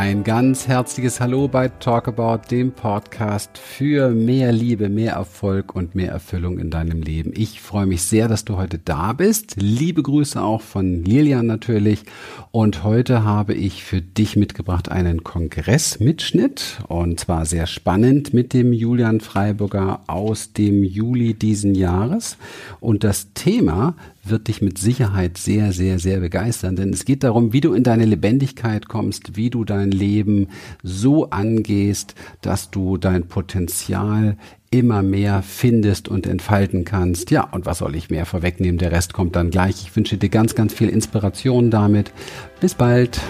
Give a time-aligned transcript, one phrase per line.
[0.00, 5.94] Ein ganz herzliches Hallo bei Talk About, dem Podcast für mehr Liebe, mehr Erfolg und
[5.94, 7.34] mehr Erfüllung in deinem Leben.
[7.36, 9.56] Ich freue mich sehr, dass du heute da bist.
[9.60, 12.04] Liebe Grüße auch von Lilian natürlich.
[12.50, 18.72] Und heute habe ich für dich mitgebracht einen Kongressmitschnitt und zwar sehr spannend mit dem
[18.72, 22.38] Julian Freiburger aus dem Juli diesen Jahres.
[22.80, 26.76] Und das Thema wird dich mit Sicherheit sehr, sehr, sehr begeistern.
[26.76, 30.48] Denn es geht darum, wie du in deine Lebendigkeit kommst, wie du dein Leben
[30.82, 34.36] so angehst, dass du dein Potenzial
[34.70, 37.30] immer mehr findest und entfalten kannst.
[37.30, 38.78] Ja, und was soll ich mehr vorwegnehmen?
[38.78, 39.82] Der Rest kommt dann gleich.
[39.82, 42.12] Ich wünsche dir ganz, ganz viel Inspiration damit.
[42.60, 43.20] Bis bald.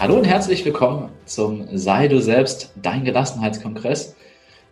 [0.00, 4.14] Hallo und herzlich willkommen zum Sei du selbst, dein Gelassenheitskongress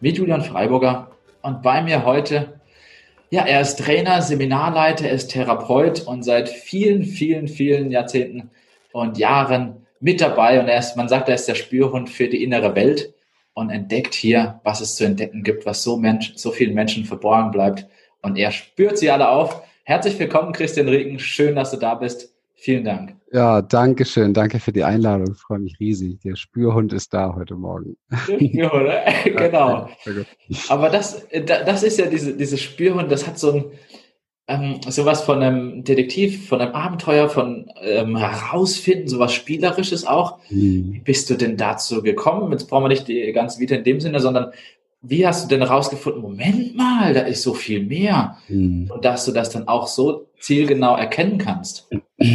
[0.01, 1.11] mit Julian Freiburger.
[1.43, 2.56] Und bei mir heute
[3.31, 8.51] ja, er ist Trainer, Seminarleiter, er ist Therapeut und seit vielen, vielen, vielen Jahrzehnten
[8.93, 10.61] und Jahren mit dabei.
[10.61, 13.15] Und er ist, man sagt, er ist der Spürhund für die innere Welt
[13.55, 17.51] und entdeckt hier, was es zu entdecken gibt, was so, Mensch, so vielen Menschen verborgen
[17.51, 17.87] bleibt.
[18.23, 19.63] Und er spürt sie alle auf.
[19.85, 21.19] Herzlich willkommen, Christian Rieken.
[21.19, 22.33] Schön, dass du da bist.
[22.55, 23.16] Vielen Dank.
[23.33, 24.35] Ja, danke schön.
[24.35, 25.33] Danke für die Einladung.
[25.33, 26.21] Ich freue mich riesig.
[26.21, 27.97] Der Spürhund ist da heute Morgen.
[28.11, 28.91] Der Spürhund,
[29.25, 29.89] genau.
[30.69, 33.65] Aber das, das ist ja diese, diese Spürhund, das hat so ein,
[34.49, 40.39] ähm, sowas von einem Detektiv, von einem Abenteuer, von ähm, herausfinden, sowas Spielerisches auch.
[40.49, 40.93] Hm.
[40.93, 42.53] Wie bist du denn dazu gekommen?
[42.53, 44.53] Jetzt brauchen wir nicht die ganze Vita in dem Sinne, sondern
[45.03, 48.39] wie hast du denn herausgefunden, Moment mal, da ist so viel mehr.
[48.47, 48.89] Hm.
[48.93, 51.89] Und dass du das dann auch so zielgenau erkennen kannst.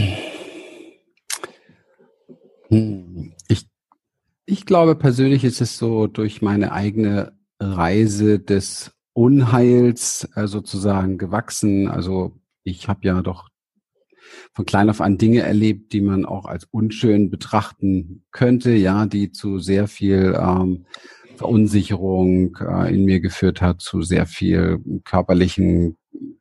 [2.71, 3.33] Hm.
[3.47, 3.67] Ich,
[4.45, 11.89] ich glaube persönlich ist es so durch meine eigene Reise des Unheils äh, sozusagen gewachsen.
[11.89, 13.49] Also ich habe ja doch
[14.53, 19.31] von klein auf an Dinge erlebt, die man auch als unschön betrachten könnte, ja, die
[19.31, 20.85] zu sehr viel ähm,
[21.35, 25.97] Verunsicherung äh, in mir geführt hat, zu sehr viel körperlichen,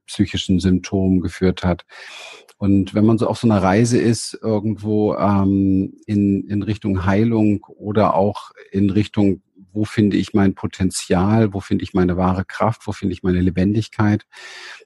[0.07, 1.85] psychischen Symptomen geführt hat.
[2.61, 7.65] Und wenn man so auf so einer Reise ist, irgendwo ähm, in, in Richtung Heilung
[7.65, 9.41] oder auch in Richtung,
[9.73, 13.41] wo finde ich mein Potenzial, wo finde ich meine wahre Kraft, wo finde ich meine
[13.41, 14.27] Lebendigkeit,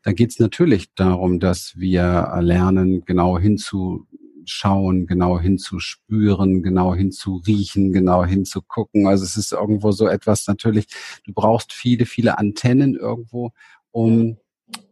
[0.05, 4.07] da geht es natürlich darum, dass wir lernen, genau hinzu
[4.45, 9.09] hinschauen, genau hinzuspüren, genau hinzuriechen, genau hinzugucken.
[9.09, 10.87] Also es ist irgendwo so etwas natürlich,
[11.25, 13.51] du brauchst viele, viele Antennen irgendwo,
[13.91, 14.37] um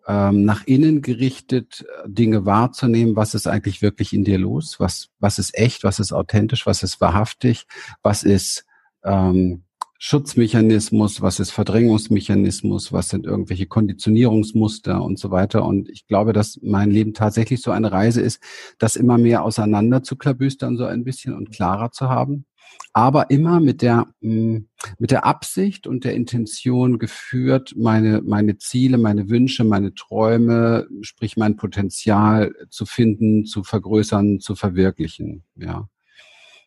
[0.07, 5.09] ähm, nach innen gerichtet äh, Dinge wahrzunehmen, was ist eigentlich wirklich in dir los, was,
[5.21, 7.67] was ist echt, was ist authentisch, was ist wahrhaftig,
[8.03, 8.65] was ist
[9.05, 9.65] ähm,
[10.05, 15.65] Schutzmechanismus, was ist Verdrängungsmechanismus, was sind irgendwelche Konditionierungsmuster und so weiter.
[15.65, 18.43] Und ich glaube, dass mein Leben tatsächlich so eine Reise ist,
[18.79, 22.47] das immer mehr auseinander zu klabüstern, so ein bisschen und klarer zu haben.
[22.95, 24.59] Aber immer mit der, mm,
[24.99, 31.37] mit der Absicht und der Intention geführt, meine, meine Ziele, meine Wünsche, meine Träume, sprich
[31.39, 35.89] mein Potenzial zu finden, zu vergrößern, zu verwirklichen, ja.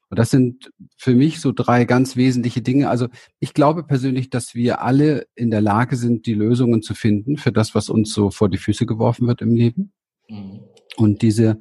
[0.09, 2.89] Und das sind für mich so drei ganz wesentliche Dinge.
[2.89, 3.07] Also
[3.39, 7.51] ich glaube persönlich, dass wir alle in der Lage sind, die Lösungen zu finden für
[7.51, 9.91] das, was uns so vor die Füße geworfen wird im Leben.
[10.29, 10.61] Mhm.
[10.95, 11.59] Und diese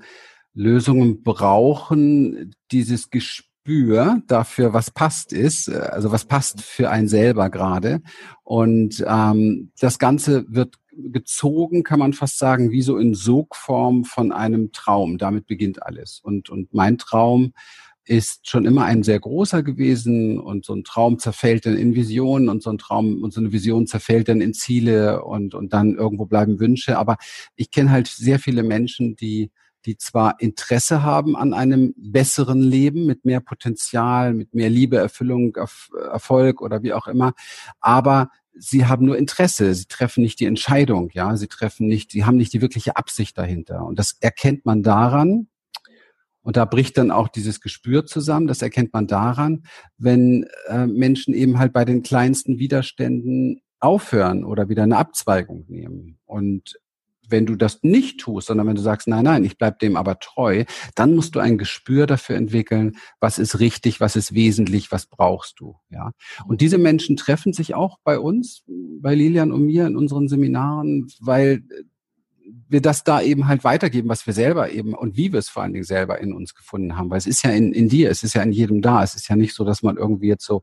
[0.53, 3.11] Lösungen brauchen dieses
[3.65, 8.03] Gespür dafür, was passt ist, also was passt für einen selber gerade.
[8.43, 14.33] Und ähm, das Ganze wird gezogen, kann man fast sagen, wie so in Sogform von
[14.33, 15.17] einem Traum.
[15.17, 16.21] Damit beginnt alles.
[16.23, 17.55] Und, und mein Traum
[18.05, 22.51] ist schon immer ein sehr großer gewesen und so ein Traum zerfällt dann in Visionen
[22.51, 25.95] und so ein Traum und so eine Vision zerfällt dann in Ziele und, und dann
[25.95, 26.99] irgendwo bleiben Wünsche.
[26.99, 27.17] Aber
[27.57, 29.51] ich kenne halt sehr viele Menschen, die
[29.87, 35.57] die zwar Interesse haben an einem besseren Leben mit mehr Potenzial, mit mehr Liebe, Erfüllung,
[35.57, 37.35] Erfolg oder wie auch immer,
[37.81, 42.25] aber sie haben nur Interesse, sie treffen nicht die Entscheidung, ja, sie treffen nicht, sie
[42.25, 43.85] haben nicht die wirkliche Absicht dahinter.
[43.85, 45.49] Und das erkennt man daran,
[46.45, 48.47] und da bricht dann auch dieses Gespür zusammen.
[48.47, 49.65] Das erkennt man daran,
[49.97, 56.19] wenn äh, Menschen eben halt bei den kleinsten Widerständen aufhören oder wieder eine Abzweigung nehmen.
[56.27, 56.79] Und
[57.29, 60.19] wenn du das nicht tust, sondern wenn du sagst, nein, nein, ich bleib dem aber
[60.19, 65.07] treu, dann musst du ein Gespür dafür entwickeln, was ist richtig, was ist wesentlich, was
[65.07, 66.13] brauchst du, ja.
[66.47, 71.09] Und diese Menschen treffen sich auch bei uns, bei Lilian und mir in unseren Seminaren,
[71.21, 71.63] weil
[72.69, 75.63] wir das da eben halt weitergeben, was wir selber eben und wie wir es vor
[75.63, 77.11] allen Dingen selber in uns gefunden haben.
[77.11, 79.03] Weil es ist ja in, in dir, es ist ja in jedem da.
[79.03, 80.63] Es ist ja nicht so, dass man irgendwie jetzt so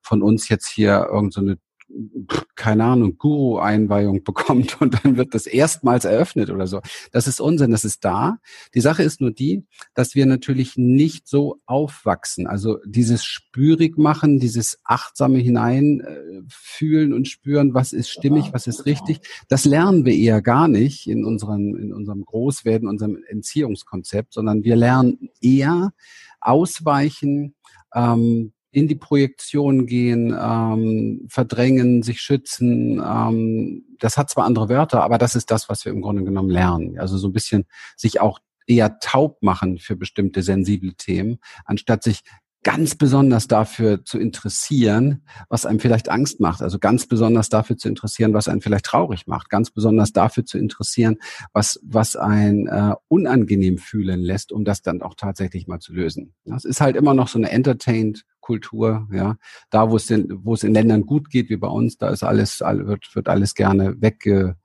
[0.00, 1.58] von uns jetzt hier irgend so eine
[2.54, 6.80] keine Ahnung, Guru-Einweihung bekommt und dann wird das erstmals eröffnet oder so.
[7.10, 8.38] Das ist Unsinn, das ist da.
[8.74, 12.46] Die Sache ist nur die, dass wir natürlich nicht so aufwachsen.
[12.46, 19.20] Also dieses spürig machen, dieses achtsame hineinfühlen und spüren, was ist stimmig, was ist richtig,
[19.48, 24.76] das lernen wir eher gar nicht in unserem, in unserem Großwerden, unserem Entziehungskonzept, sondern wir
[24.76, 25.92] lernen eher
[26.40, 27.54] ausweichen,
[27.94, 33.02] ähm, in die Projektion gehen, ähm, verdrängen, sich schützen.
[33.04, 36.50] Ähm, das hat zwar andere Wörter, aber das ist das, was wir im Grunde genommen
[36.50, 36.98] lernen.
[36.98, 37.66] Also so ein bisschen
[37.96, 42.22] sich auch eher taub machen für bestimmte sensible Themen, anstatt sich
[42.62, 47.88] ganz besonders dafür zu interessieren, was einem vielleicht Angst macht, also ganz besonders dafür zu
[47.88, 51.16] interessieren, was einen vielleicht traurig macht, ganz besonders dafür zu interessieren,
[51.52, 56.34] was, was ein äh, unangenehm fühlen lässt, um das dann auch tatsächlich mal zu lösen.
[56.44, 59.36] Das ist halt immer noch so eine Entertained Kultur, ja.
[59.70, 62.22] Da, wo es in, wo es in Ländern gut geht, wie bei uns, da ist
[62.22, 64.56] alles, wird, wird alles gerne wegge,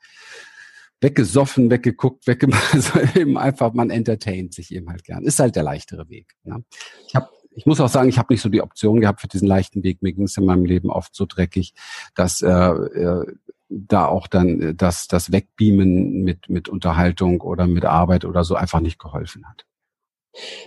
[0.99, 2.73] weggesoffen, weggeguckt, weggemacht.
[2.73, 5.23] Also eben einfach, man entertaint sich eben halt gern.
[5.23, 6.33] Ist halt der leichtere Weg.
[6.43, 6.63] Ne?
[7.07, 9.47] Ich habe ich muss auch sagen, ich habe nicht so die Option gehabt für diesen
[9.47, 10.03] leichten Weg.
[10.03, 11.73] Mir ging es in meinem Leben oft so dreckig,
[12.13, 13.25] dass äh, äh,
[13.67, 18.53] da auch dann äh, das, das Wegbeamen mit, mit Unterhaltung oder mit Arbeit oder so
[18.53, 19.65] einfach nicht geholfen hat.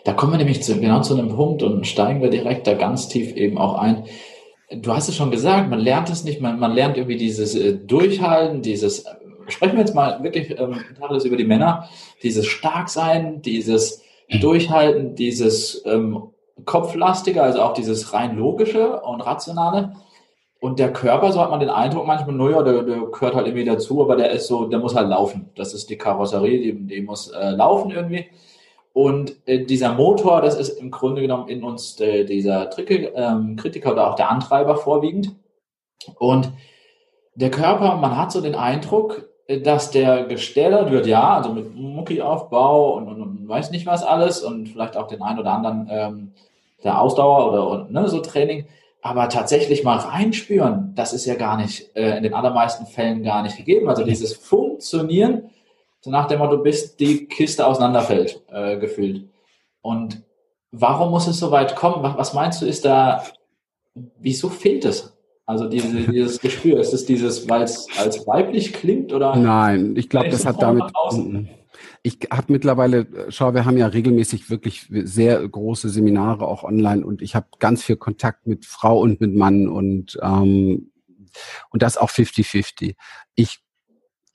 [0.05, 3.09] Da kommen wir nämlich zu, genau zu einem Punkt und steigen wir direkt da ganz
[3.09, 4.07] tief eben auch ein.
[4.73, 7.75] Du hast es schon gesagt, man lernt es nicht, man, man lernt irgendwie dieses äh,
[7.75, 9.05] Durchhalten, dieses,
[9.47, 10.75] sprechen wir jetzt mal wirklich ähm,
[11.25, 11.89] über die Männer,
[12.25, 14.03] dieses Starksein, dieses
[14.41, 16.33] Durchhalten, dieses ähm,
[16.65, 19.95] kopflastige, also auch dieses rein logische und rationale.
[20.61, 23.65] Und der Körper, so hat man den Eindruck manchmal, naja, der, der gehört halt irgendwie
[23.65, 25.51] dazu, aber der ist so, der muss halt laufen.
[25.57, 28.27] Das ist die Karosserie, die, die muss äh, laufen irgendwie.
[28.93, 33.57] Und äh, dieser Motor, das ist im Grunde genommen in uns äh, dieser Tricke, ähm,
[33.57, 35.35] Kritiker oder auch der Antreiber vorwiegend.
[36.19, 36.53] Und
[37.35, 41.75] der Körper, man hat so den Eindruck, äh, dass der gestellt wird, ja, also mit
[41.75, 45.89] Muckiaufbau und, und, und weiß nicht was alles und vielleicht auch den einen oder anderen
[45.91, 46.33] ähm,
[46.85, 48.67] der Ausdauer oder ne, so Training.
[49.03, 53.43] Aber tatsächlich mal reinspüren, das ist ja gar nicht, äh, in den allermeisten Fällen gar
[53.43, 53.88] nicht gegeben.
[53.88, 55.50] Also dieses Funktionieren,
[56.03, 59.29] so nach dem Motto, bis die Kiste auseinanderfällt, äh, gefühlt.
[59.81, 60.23] Und
[60.71, 62.03] warum muss es so weit kommen?
[62.03, 63.23] Was, meinst du, ist da,
[63.94, 65.17] wieso fehlt es?
[65.47, 69.35] Also diese, dieses Gespür, ist es dieses, weil es als weiblich klingt oder?
[69.35, 70.85] Nein, ich glaube, das hat damit.
[72.02, 77.20] Ich habe mittlerweile, schau, wir haben ja regelmäßig wirklich sehr große Seminare auch online und
[77.20, 80.91] ich habe ganz viel Kontakt mit Frau und mit Mann und ähm,
[81.70, 82.97] und das auch 50-50.
[83.35, 83.61] Ich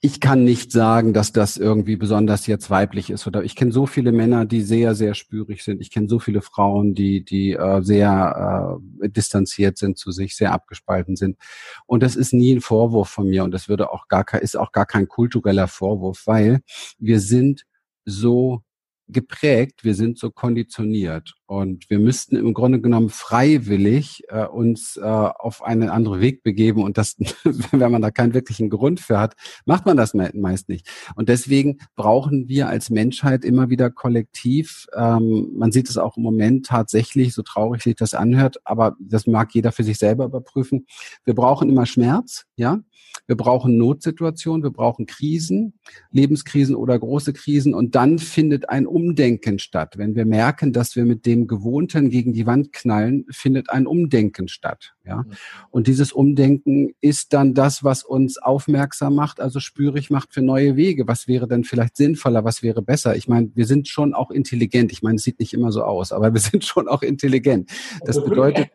[0.06, 3.26] ich kann nicht sagen, dass das irgendwie besonders jetzt weiblich ist.
[3.26, 5.80] Oder ich kenne so viele Männer, die sehr, sehr spürig sind.
[5.80, 10.52] Ich kenne so viele Frauen, die, die äh, sehr äh, distanziert sind zu sich, sehr
[10.52, 11.38] abgespalten sind.
[11.86, 13.42] Und das ist nie ein Vorwurf von mir.
[13.42, 16.60] Und das würde auch gar ist auch gar kein kultureller Vorwurf, weil
[17.00, 17.66] wir sind
[18.04, 18.62] so
[19.08, 25.02] geprägt, wir sind so konditioniert und wir müssten im Grunde genommen freiwillig äh, uns äh,
[25.02, 29.34] auf einen anderen Weg begeben und das, wenn man da keinen wirklichen Grund für hat,
[29.64, 30.88] macht man das meist nicht.
[31.14, 36.22] Und deswegen brauchen wir als Menschheit immer wieder kollektiv, ähm, man sieht es auch im
[36.22, 40.86] Moment tatsächlich, so traurig sich das anhört, aber das mag jeder für sich selber überprüfen.
[41.24, 42.80] Wir brauchen immer Schmerz, ja,
[43.26, 45.74] wir brauchen Notsituationen, wir brauchen Krisen,
[46.10, 49.94] Lebenskrisen oder große Krisen und dann findet ein Umdenken statt.
[49.96, 54.48] Wenn wir merken, dass wir mit dem Gewohnten gegen die Wand knallen, findet ein Umdenken
[54.48, 54.95] statt.
[55.06, 55.32] Ja, mhm.
[55.70, 60.76] und dieses Umdenken ist dann das, was uns aufmerksam macht, also spürig macht für neue
[60.76, 61.06] Wege.
[61.06, 62.44] Was wäre denn vielleicht sinnvoller?
[62.44, 63.16] Was wäre besser?
[63.16, 64.90] Ich meine, wir sind schon auch intelligent.
[64.92, 67.70] Ich meine, es sieht nicht immer so aus, aber wir sind schon auch intelligent.
[68.04, 68.68] Das bedeutet,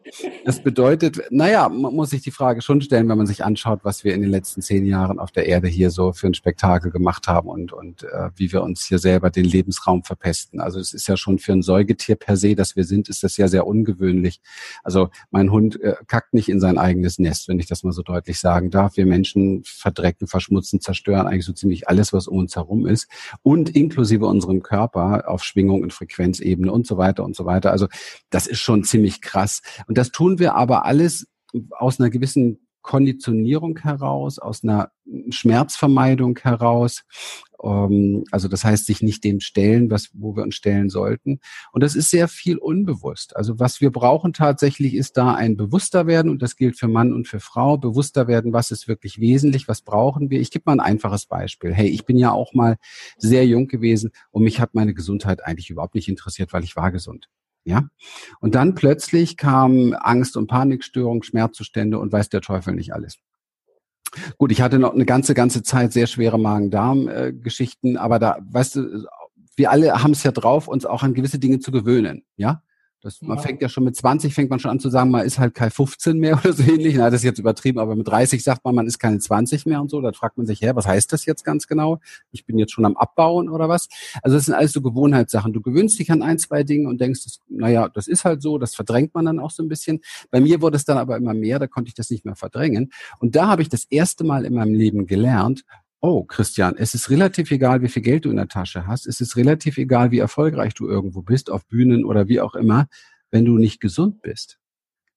[0.45, 4.03] das bedeutet, naja, man muss sich die Frage schon stellen, wenn man sich anschaut, was
[4.03, 7.27] wir in den letzten zehn Jahren auf der Erde hier so für ein Spektakel gemacht
[7.27, 10.59] haben und, und äh, wie wir uns hier selber den Lebensraum verpesten.
[10.59, 13.37] Also es ist ja schon für ein Säugetier per se, das wir sind, ist das
[13.37, 14.41] ja sehr ungewöhnlich.
[14.83, 18.01] Also mein Hund äh, kackt nicht in sein eigenes Nest, wenn ich das mal so
[18.01, 18.97] deutlich sagen darf.
[18.97, 23.07] Wir Menschen verdrecken, verschmutzen, zerstören eigentlich so ziemlich alles, was um uns herum ist
[23.43, 27.71] und inklusive unserem Körper auf Schwingung und Frequenzebene und so weiter und so weiter.
[27.71, 27.87] Also
[28.29, 29.61] das ist schon ziemlich krass.
[29.87, 31.27] Und das tun wir aber alles
[31.71, 34.91] aus einer gewissen Konditionierung heraus, aus einer
[35.29, 37.03] Schmerzvermeidung heraus.
[37.63, 41.39] Ähm, also das heißt, sich nicht dem stellen, was, wo wir uns stellen sollten.
[41.71, 43.35] Und das ist sehr viel unbewusst.
[43.35, 47.13] Also was wir brauchen tatsächlich ist da ein bewusster werden und das gilt für Mann
[47.13, 47.77] und für Frau.
[47.77, 50.39] Bewusster werden, was ist wirklich wesentlich, was brauchen wir.
[50.39, 51.73] Ich gebe mal ein einfaches Beispiel.
[51.73, 52.77] Hey, ich bin ja auch mal
[53.17, 56.91] sehr jung gewesen und mich hat meine Gesundheit eigentlich überhaupt nicht interessiert, weil ich war
[56.91, 57.29] gesund.
[57.63, 57.87] Ja.
[58.39, 63.19] Und dann plötzlich kam Angst und Panikstörung, Schmerzzustände und weiß der Teufel nicht alles.
[64.37, 69.07] Gut, ich hatte noch eine ganze, ganze Zeit sehr schwere Magen-Darm-Geschichten, aber da, weißt du,
[69.55, 72.63] wir alle haben es ja drauf, uns auch an gewisse Dinge zu gewöhnen, ja?
[73.01, 73.43] Das, man ja.
[73.43, 75.71] fängt ja schon mit 20, fängt man schon an zu sagen, man ist halt kein
[75.71, 76.95] 15 mehr oder so ähnlich.
[76.95, 79.81] Na, das ist jetzt übertrieben, aber mit 30 sagt man, man ist keine 20 mehr
[79.81, 80.01] und so.
[80.01, 81.99] Da fragt man sich, hä, was heißt das jetzt ganz genau?
[82.31, 83.89] Ich bin jetzt schon am Abbauen oder was?
[84.21, 85.51] Also das sind alles so Gewohnheitssachen.
[85.51, 88.59] Du gewöhnst dich an ein, zwei Dinge und denkst, das, naja, das ist halt so,
[88.59, 90.01] das verdrängt man dann auch so ein bisschen.
[90.29, 92.91] Bei mir wurde es dann aber immer mehr, da konnte ich das nicht mehr verdrängen.
[93.19, 95.63] Und da habe ich das erste Mal in meinem Leben gelernt,
[96.01, 99.05] oh, Christian, es ist relativ egal, wie viel Geld du in der Tasche hast.
[99.05, 102.87] Es ist relativ egal, wie erfolgreich du irgendwo bist, auf Bühnen oder wie auch immer.
[103.29, 104.59] Wenn du nicht gesund bist,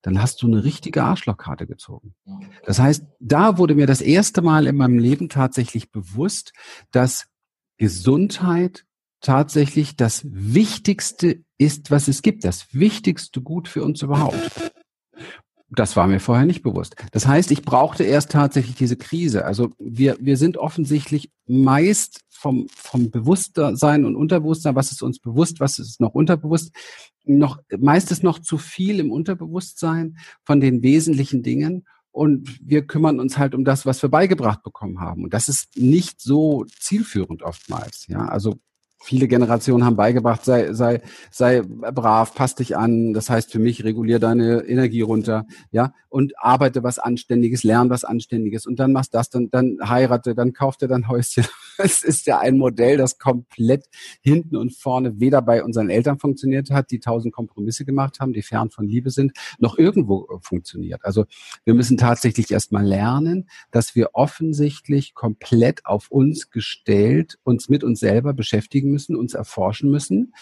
[0.02, 2.14] dann hast du eine richtige Arschlochkarte gezogen.
[2.64, 6.52] Das heißt, da wurde mir das erste Mal in meinem Leben tatsächlich bewusst,
[6.90, 7.26] dass
[7.78, 8.84] Gesundheit
[9.20, 14.74] tatsächlich das Wichtigste ist, was es gibt, das wichtigste Gut für uns überhaupt.
[15.76, 16.96] Das war mir vorher nicht bewusst.
[17.12, 19.44] Das heißt, ich brauchte erst tatsächlich diese Krise.
[19.44, 25.60] Also wir, wir sind offensichtlich meist vom, vom Bewusstsein und Unterbewusstsein, was ist uns bewusst,
[25.60, 26.74] was ist noch unterbewusst,
[27.24, 31.86] noch, meistens noch zu viel im Unterbewusstsein von den wesentlichen Dingen.
[32.10, 35.24] Und wir kümmern uns halt um das, was wir beigebracht bekommen haben.
[35.24, 38.06] Und das ist nicht so zielführend oftmals.
[38.06, 38.56] Ja, also
[39.00, 43.12] viele Generationen haben beigebracht, sei, sei, sei brav, pass dich an.
[43.12, 48.04] Das heißt für mich, regulier deine Energie runter, ja, und arbeite was Anständiges, lern was
[48.04, 51.44] Anständiges und dann machst das, dann, dann heirate, dann kauft er dein Häuschen.
[51.78, 53.86] Es ist ja ein Modell, das komplett
[54.20, 58.42] hinten und vorne weder bei unseren Eltern funktioniert hat, die tausend Kompromisse gemacht haben, die
[58.42, 61.04] fern von Liebe sind, noch irgendwo funktioniert.
[61.04, 61.24] Also
[61.64, 68.00] wir müssen tatsächlich erstmal lernen, dass wir offensichtlich komplett auf uns gestellt uns mit uns
[68.00, 70.32] selber beschäftigen müssen, uns erforschen müssen,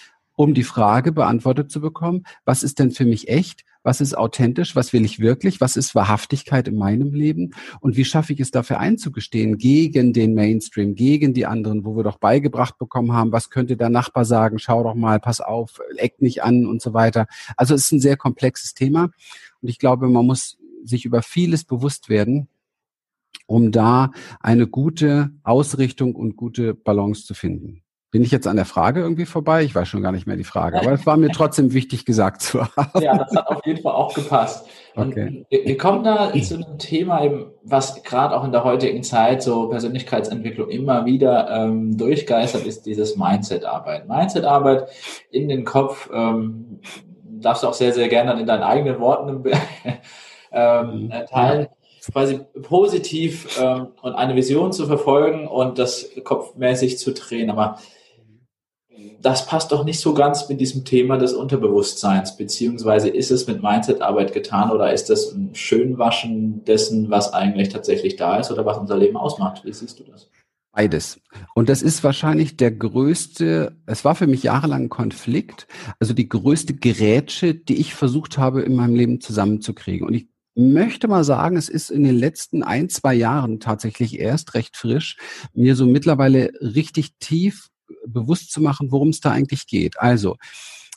[0.42, 3.64] um die Frage beantwortet zu bekommen, was ist denn für mich echt?
[3.84, 4.74] Was ist authentisch?
[4.74, 5.60] Was will ich wirklich?
[5.60, 7.54] Was ist Wahrhaftigkeit in meinem Leben?
[7.78, 12.02] Und wie schaffe ich es dafür einzugestehen gegen den Mainstream, gegen die anderen, wo wir
[12.02, 14.58] doch beigebracht bekommen haben, was könnte der Nachbar sagen?
[14.58, 17.28] Schau doch mal, pass auf, eck nicht an und so weiter.
[17.56, 19.10] Also es ist ein sehr komplexes Thema.
[19.60, 22.48] Und ich glaube, man muss sich über vieles bewusst werden,
[23.46, 27.81] um da eine gute Ausrichtung und gute Balance zu finden.
[28.12, 29.64] Bin ich jetzt an der Frage irgendwie vorbei?
[29.64, 32.42] Ich weiß schon gar nicht mehr die Frage, aber es war mir trotzdem wichtig gesagt
[32.42, 33.02] zu haben.
[33.02, 34.66] Ja, das hat auf jeden Fall auch gepasst.
[34.94, 35.46] Okay.
[35.48, 37.26] Wir, wir, kommen da zu einem Thema,
[37.62, 43.16] was gerade auch in der heutigen Zeit so Persönlichkeitsentwicklung immer wieder ähm, durchgeistert, ist dieses
[43.16, 44.06] Mindset-Arbeit.
[44.06, 44.88] Mindset-Arbeit
[45.30, 46.80] in den Kopf ähm,
[47.24, 49.42] darfst du auch sehr, sehr gerne in deinen eigenen Worten
[50.52, 51.12] ähm, mhm.
[51.30, 51.68] teilen
[52.12, 57.48] quasi positiv ähm, und eine Vision zu verfolgen und das kopfmäßig zu drehen.
[57.48, 57.78] Aber
[59.22, 63.62] das passt doch nicht so ganz mit diesem Thema des Unterbewusstseins, beziehungsweise ist es mit
[63.62, 68.78] Mindset-Arbeit getan oder ist das ein Schönwaschen dessen, was eigentlich tatsächlich da ist oder was
[68.78, 69.64] unser Leben ausmacht?
[69.64, 70.28] Wie siehst du das?
[70.74, 71.20] Beides.
[71.54, 75.66] Und das ist wahrscheinlich der größte, es war für mich jahrelang ein Konflikt,
[76.00, 80.06] also die größte Gerätsche, die ich versucht habe, in meinem Leben zusammenzukriegen.
[80.06, 84.54] Und ich möchte mal sagen, es ist in den letzten ein, zwei Jahren tatsächlich erst
[84.54, 85.18] recht frisch,
[85.52, 87.68] mir so mittlerweile richtig tief
[88.06, 89.98] bewusst zu machen, worum es da eigentlich geht.
[89.98, 90.36] Also,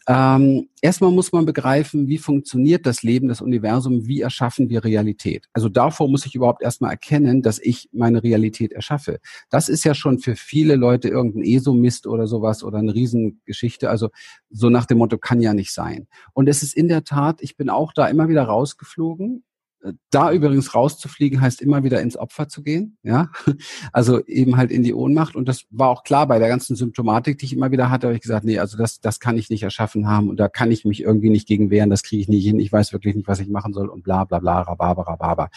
[0.08, 5.48] ähm, erstmal muss man begreifen, wie funktioniert das Leben, das Universum, wie erschaffen wir Realität.
[5.52, 9.20] Also davor muss ich überhaupt erstmal erkennen, dass ich meine Realität erschaffe.
[9.50, 13.90] Das ist ja schon für viele Leute irgendein ESO-Mist oder sowas oder eine Riesengeschichte.
[13.90, 14.10] Also
[14.52, 16.08] so nach dem Motto kann ja nicht sein.
[16.34, 19.44] Und es ist in der Tat, ich bin auch da immer wieder rausgeflogen
[20.10, 23.30] da übrigens rauszufliegen heißt immer wieder ins Opfer zu gehen, ja.
[23.92, 25.36] Also eben halt in die Ohnmacht.
[25.36, 28.16] Und das war auch klar bei der ganzen Symptomatik, die ich immer wieder hatte, habe
[28.16, 30.86] ich gesagt, nee, also das, das kann ich nicht erschaffen haben und da kann ich
[30.86, 33.40] mich irgendwie nicht gegen wehren, das kriege ich nicht hin, ich weiß wirklich nicht, was
[33.40, 35.50] ich machen soll und bla bla bla, rababa, rababa.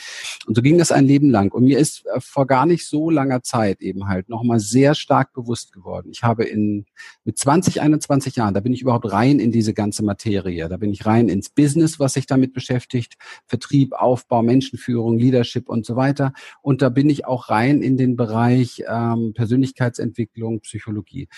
[0.47, 1.52] Und so ging das ein Leben lang.
[1.52, 5.32] Und mir ist äh, vor gar nicht so langer Zeit eben halt nochmal sehr stark
[5.32, 6.08] bewusst geworden.
[6.11, 6.87] Ich habe in
[7.25, 10.68] mit 20, 21 Jahren, da bin ich überhaupt rein in diese ganze Materie.
[10.68, 13.16] Da bin ich rein ins Business, was sich damit beschäftigt,
[13.47, 16.32] Vertrieb, auf Aufbau, Menschenführung, Leadership und so weiter.
[16.60, 21.28] Und da bin ich auch rein in den Bereich ähm, Persönlichkeitsentwicklung, Psychologie.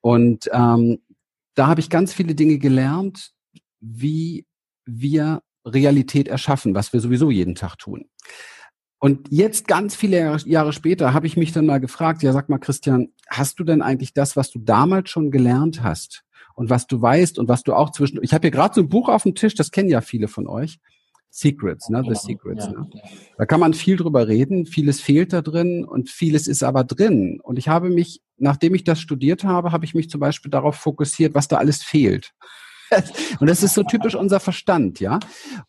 [0.00, 0.98] Und ähm,
[1.54, 3.32] da habe ich ganz viele Dinge gelernt,
[3.80, 4.46] wie
[4.86, 8.08] wir Realität erschaffen, was wir sowieso jeden Tag tun.
[9.00, 12.58] Und jetzt ganz viele Jahre später habe ich mich dann mal gefragt, ja sag mal
[12.58, 17.00] Christian, hast du denn eigentlich das, was du damals schon gelernt hast und was du
[17.00, 19.34] weißt und was du auch zwischen, ich habe hier gerade so ein Buch auf dem
[19.34, 20.78] Tisch, das kennen ja viele von euch,
[21.30, 22.02] Secrets, ne?
[22.06, 22.66] The Secrets.
[22.66, 22.90] Ja, ne?
[23.36, 27.40] Da kann man viel drüber reden, vieles fehlt da drin und vieles ist aber drin.
[27.42, 30.76] Und ich habe mich, nachdem ich das studiert habe, habe ich mich zum Beispiel darauf
[30.76, 32.32] fokussiert, was da alles fehlt.
[33.40, 35.18] und das ist so typisch unser Verstand, ja.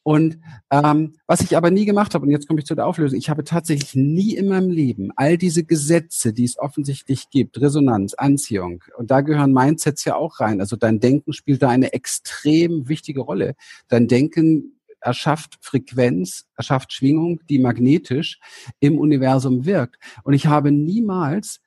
[0.03, 0.39] Und
[0.71, 3.29] ähm, was ich aber nie gemacht habe, und jetzt komme ich zu der Auflösung, ich
[3.29, 8.83] habe tatsächlich nie in meinem Leben all diese Gesetze, die es offensichtlich gibt, Resonanz, Anziehung,
[8.97, 10.61] und da gehören Mindsets ja auch rein.
[10.61, 13.55] Also dein Denken spielt da eine extrem wichtige Rolle.
[13.87, 18.39] Dein Denken erschafft Frequenz, erschafft Schwingung, die magnetisch
[18.79, 19.97] im Universum wirkt.
[20.23, 21.61] Und ich habe niemals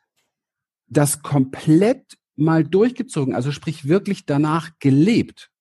[0.87, 5.52] das komplett mal durchgezogen, also sprich wirklich danach gelebt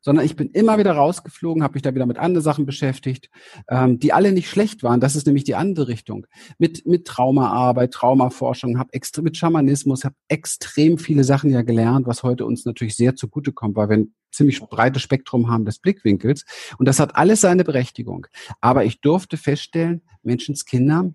[0.00, 3.30] sondern ich bin immer wieder rausgeflogen, habe mich da wieder mit anderen Sachen beschäftigt,
[3.68, 5.00] ähm, die alle nicht schlecht waren.
[5.00, 6.26] Das ist nämlich die andere Richtung.
[6.58, 12.22] Mit, mit Traumaarbeit, Traumaforschung, habe extra mit Schamanismus, habe extrem viele Sachen ja gelernt, was
[12.22, 16.44] heute uns natürlich sehr zugutekommt, weil wir ein ziemlich breites Spektrum haben des Blickwinkels.
[16.78, 18.26] Und das hat alles seine Berechtigung.
[18.60, 21.12] Aber ich durfte feststellen, Menschenskinder,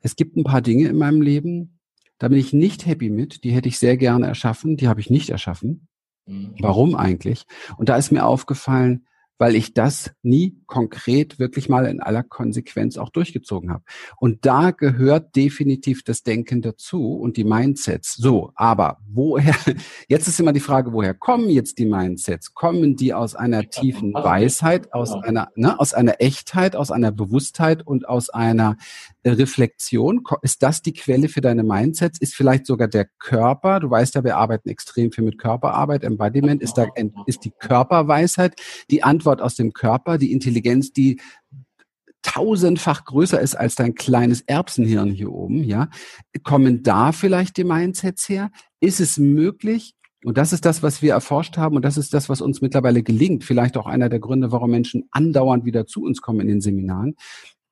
[0.00, 1.78] es gibt ein paar Dinge in meinem Leben,
[2.18, 5.08] da bin ich nicht happy mit, die hätte ich sehr gerne erschaffen, die habe ich
[5.08, 5.88] nicht erschaffen.
[6.28, 6.54] Mhm.
[6.60, 7.44] Warum eigentlich?
[7.76, 9.06] Und da ist mir aufgefallen,
[9.38, 13.84] weil ich das nie konkret wirklich mal in aller Konsequenz auch durchgezogen habe.
[14.18, 18.14] Und da gehört definitiv das Denken dazu und die Mindsets.
[18.14, 19.54] So, aber woher,
[20.08, 22.52] jetzt ist immer die Frage, woher kommen jetzt die Mindsets?
[22.52, 25.22] Kommen die aus einer tiefen Weisheit, aus genau.
[25.22, 28.76] einer, ne, aus einer Echtheit, aus einer Bewusstheit und aus einer
[29.36, 30.22] Reflexion?
[30.42, 32.20] Ist das die Quelle für deine Mindsets?
[32.20, 33.80] Ist vielleicht sogar der Körper?
[33.80, 36.04] Du weißt ja, wir arbeiten extrem viel mit Körperarbeit.
[36.04, 36.86] Embodiment ist da,
[37.26, 38.54] ist die Körperweisheit
[38.90, 41.20] die Antwort aus dem Körper, die Intelligenz, die
[42.22, 45.88] tausendfach größer ist als dein kleines Erbsenhirn hier oben, ja?
[46.42, 48.50] Kommen da vielleicht die Mindsets her?
[48.80, 49.94] Ist es möglich,
[50.24, 53.02] und das ist das, was wir erforscht haben und das ist das, was uns mittlerweile
[53.02, 53.44] gelingt.
[53.44, 57.14] Vielleicht auch einer der Gründe, warum Menschen andauernd wieder zu uns kommen in den Seminaren.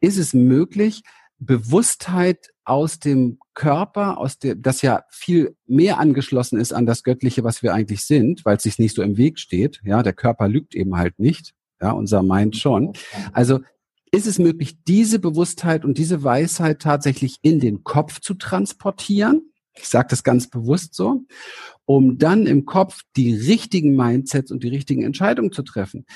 [0.01, 1.03] Ist es möglich,
[1.39, 7.45] Bewusstheit aus dem Körper, aus dem, das ja viel mehr angeschlossen ist an das Göttliche,
[7.45, 9.81] was wir eigentlich sind, weil es sich nicht so im Weg steht.
[9.85, 11.53] Ja, der Körper lügt eben halt nicht.
[11.81, 12.95] Ja, unser Mind schon.
[13.33, 13.61] Also
[14.11, 19.53] ist es möglich, diese Bewusstheit und diese Weisheit tatsächlich in den Kopf zu transportieren?
[19.79, 21.27] Ich sage das ganz bewusst so,
[21.85, 26.07] um dann im Kopf die richtigen Mindsets und die richtigen Entscheidungen zu treffen.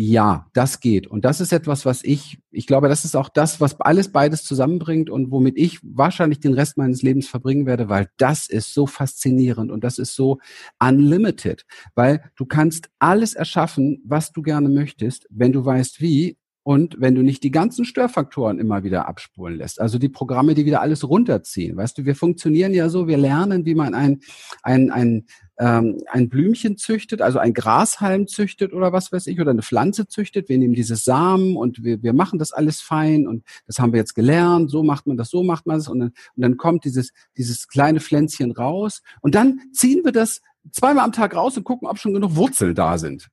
[0.00, 1.08] Ja, das geht.
[1.08, 4.44] Und das ist etwas, was ich, ich glaube, das ist auch das, was alles beides
[4.44, 8.86] zusammenbringt und womit ich wahrscheinlich den Rest meines Lebens verbringen werde, weil das ist so
[8.86, 10.38] faszinierend und das ist so
[10.78, 17.00] unlimited, weil du kannst alles erschaffen, was du gerne möchtest, wenn du weißt wie und
[17.00, 20.80] wenn du nicht die ganzen Störfaktoren immer wieder abspulen lässt, also die Programme, die wieder
[20.80, 21.76] alles runterziehen.
[21.76, 24.20] Weißt du, wir funktionieren ja so, wir lernen, wie man ein,
[24.62, 25.24] ein, ein,
[25.58, 30.06] ähm, ein Blümchen züchtet, also ein Grashalm züchtet oder was weiß ich, oder eine Pflanze
[30.06, 30.48] züchtet.
[30.48, 33.98] Wir nehmen diese Samen und wir, wir machen das alles fein und das haben wir
[33.98, 36.84] jetzt gelernt, so macht man das, so macht man das und dann, und dann kommt
[36.84, 40.40] dieses, dieses kleine Pflänzchen raus und dann ziehen wir das
[40.70, 43.28] zweimal am Tag raus und gucken, ob schon genug Wurzeln da sind.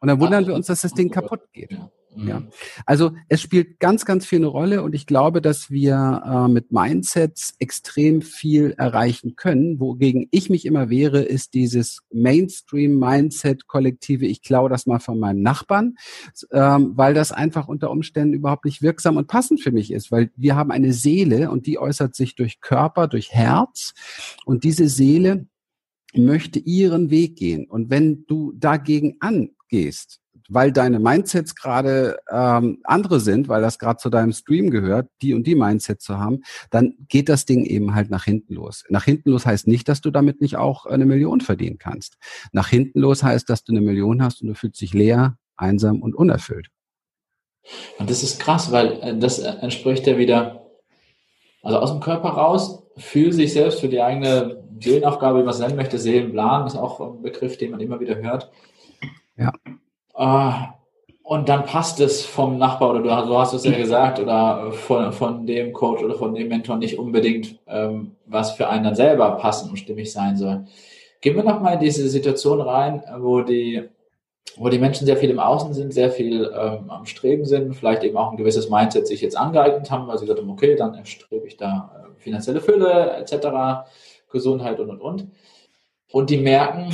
[0.00, 1.72] Und dann wundern wir uns, dass das Ding kaputt geht.
[1.72, 1.90] Ja.
[2.14, 2.48] Mhm.
[2.86, 6.72] Also es spielt ganz, ganz viel eine Rolle und ich glaube, dass wir äh, mit
[6.72, 9.78] Mindsets extrem viel erreichen können.
[9.80, 14.26] Wogegen ich mich immer wehre, ist dieses Mainstream-Mindset-Kollektive.
[14.26, 15.96] Ich klaue das mal von meinem Nachbarn,
[16.52, 20.30] ähm, weil das einfach unter Umständen überhaupt nicht wirksam und passend für mich ist, weil
[20.36, 23.94] wir haben eine Seele und die äußert sich durch Körper, durch Herz
[24.44, 25.46] und diese Seele
[26.14, 27.66] möchte ihren Weg gehen.
[27.68, 33.98] Und wenn du dagegen angehst, weil deine Mindsets gerade ähm, andere sind, weil das gerade
[33.98, 37.94] zu deinem Stream gehört, die und die Mindset zu haben, dann geht das Ding eben
[37.94, 38.84] halt nach hinten los.
[38.88, 42.18] Nach hinten los heißt nicht, dass du damit nicht auch eine Million verdienen kannst.
[42.52, 46.02] Nach hinten los heißt, dass du eine Million hast und du fühlst dich leer, einsam
[46.02, 46.68] und unerfüllt.
[47.98, 50.66] Und das ist krass, weil äh, das entspricht ja wieder,
[51.62, 55.60] also aus dem Körper raus, fühl sich selbst für die eigene Seelenaufgabe, wie man es
[55.60, 58.50] nennen möchte, Seelenplan, ist auch ein Begriff, den man immer wieder hört.
[59.36, 59.52] Ja.
[60.20, 60.52] Äh,
[61.22, 65.12] und dann passt es vom Nachbar oder du, du hast es ja gesagt oder von,
[65.12, 69.30] von dem Coach oder von dem Mentor nicht unbedingt, ähm, was für einen dann selber
[69.36, 70.66] passend und stimmig sein soll.
[71.20, 73.88] Gehen wir nochmal in diese Situation rein, wo die,
[74.56, 78.02] wo die Menschen sehr viel im Außen sind, sehr viel ähm, am Streben sind, vielleicht
[78.02, 81.06] eben auch ein gewisses Mindset sich jetzt angeeignet haben, weil sie gesagt haben, okay, dann
[81.06, 83.88] strebe ich da äh, finanzielle Fülle etc.,
[84.30, 85.28] Gesundheit und und und.
[86.10, 86.92] Und die merken,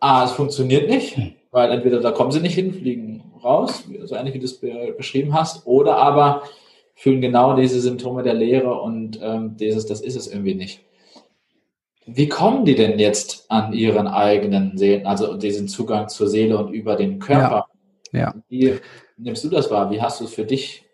[0.00, 1.16] ah, es funktioniert nicht
[1.50, 4.60] weil entweder da kommen sie nicht hin, fliegen raus, so ähnlich wie du es
[4.96, 6.42] beschrieben hast, oder aber
[6.94, 10.84] fühlen genau diese Symptome der Leere und ähm, dieses, das ist es irgendwie nicht.
[12.06, 16.72] Wie kommen die denn jetzt an ihren eigenen Seelen, also diesen Zugang zur Seele und
[16.72, 17.66] über den Körper?
[18.12, 18.20] Ja.
[18.20, 18.34] ja.
[18.48, 18.74] Wie
[19.16, 19.90] nimmst du das wahr?
[19.90, 20.84] Wie hast du es für dich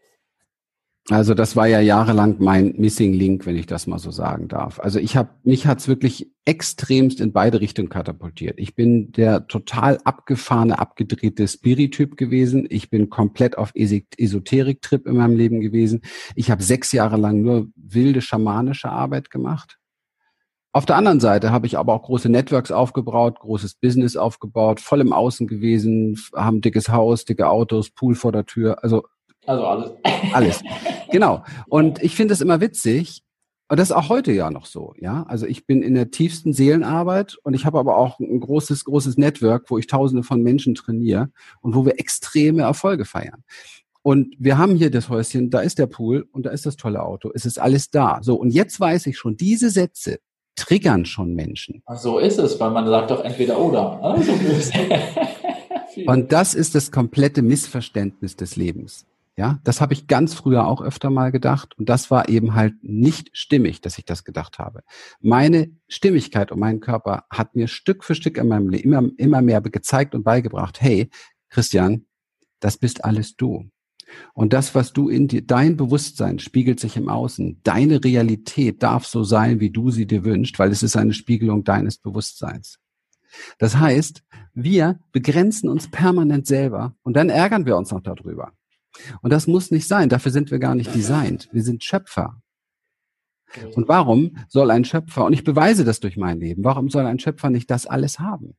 [1.09, 4.81] Also das war ja jahrelang mein Missing Link, wenn ich das mal so sagen darf.
[4.81, 8.59] Also ich habe mich hat's wirklich extremst in beide Richtungen katapultiert.
[8.59, 12.67] Ich bin der total abgefahrene, abgedrehte Spirityp gewesen.
[12.71, 16.03] Ich bin komplett auf Esoterik-Trip in meinem Leben gewesen.
[16.35, 19.79] Ich habe sechs Jahre lang nur wilde schamanische Arbeit gemacht.
[20.73, 25.01] Auf der anderen Seite habe ich aber auch große Networks aufgebaut, großes Business aufgebaut, voll
[25.01, 28.83] im Außen gewesen, haben dickes Haus, dicke Autos, Pool vor der Tür.
[28.85, 29.05] Also
[29.47, 29.91] also alles.
[30.33, 30.63] Alles.
[31.11, 31.45] Genau.
[31.69, 33.23] Und ich finde es immer witzig,
[33.69, 35.25] und das ist auch heute ja noch so, ja.
[35.29, 39.17] Also ich bin in der tiefsten Seelenarbeit und ich habe aber auch ein großes, großes
[39.17, 41.31] Network, wo ich tausende von Menschen trainiere
[41.63, 43.43] und wo wir extreme Erfolge feiern.
[44.03, 47.03] Und wir haben hier das Häuschen, da ist der Pool und da ist das tolle
[47.03, 47.33] Auto.
[47.35, 48.21] Es ist alles da.
[48.23, 50.19] So, und jetzt weiß ich schon, diese Sätze
[50.55, 51.83] triggern schon Menschen.
[51.97, 54.01] So ist es, weil man sagt doch entweder oder.
[54.01, 54.33] Also
[56.07, 59.07] und das ist das komplette Missverständnis des Lebens.
[59.39, 62.75] Ja, das habe ich ganz früher auch öfter mal gedacht und das war eben halt
[62.83, 64.83] nicht stimmig, dass ich das gedacht habe.
[65.21, 69.43] Meine Stimmigkeit und mein Körper hat mir Stück für Stück in meinem Leben immer, immer
[69.43, 71.11] mehr gezeigt und beigebracht, hey,
[71.51, 72.07] Christian,
[72.61, 73.69] das bist alles du.
[74.33, 77.61] Und das, was du in dir, dein Bewusstsein spiegelt sich im Außen.
[77.63, 81.65] Deine Realität darf so sein, wie du sie dir wünschst, weil es ist eine Spiegelung
[81.65, 82.79] deines Bewusstseins.
[83.59, 84.23] Das heißt,
[84.55, 88.53] wir begrenzen uns permanent selber und dann ärgern wir uns noch darüber.
[89.23, 90.09] Und das muss nicht sein.
[90.09, 91.49] Dafür sind wir gar nicht designt.
[91.53, 92.41] Wir sind Schöpfer.
[93.75, 97.19] Und warum soll ein Schöpfer, und ich beweise das durch mein Leben, warum soll ein
[97.19, 98.55] Schöpfer nicht das alles haben?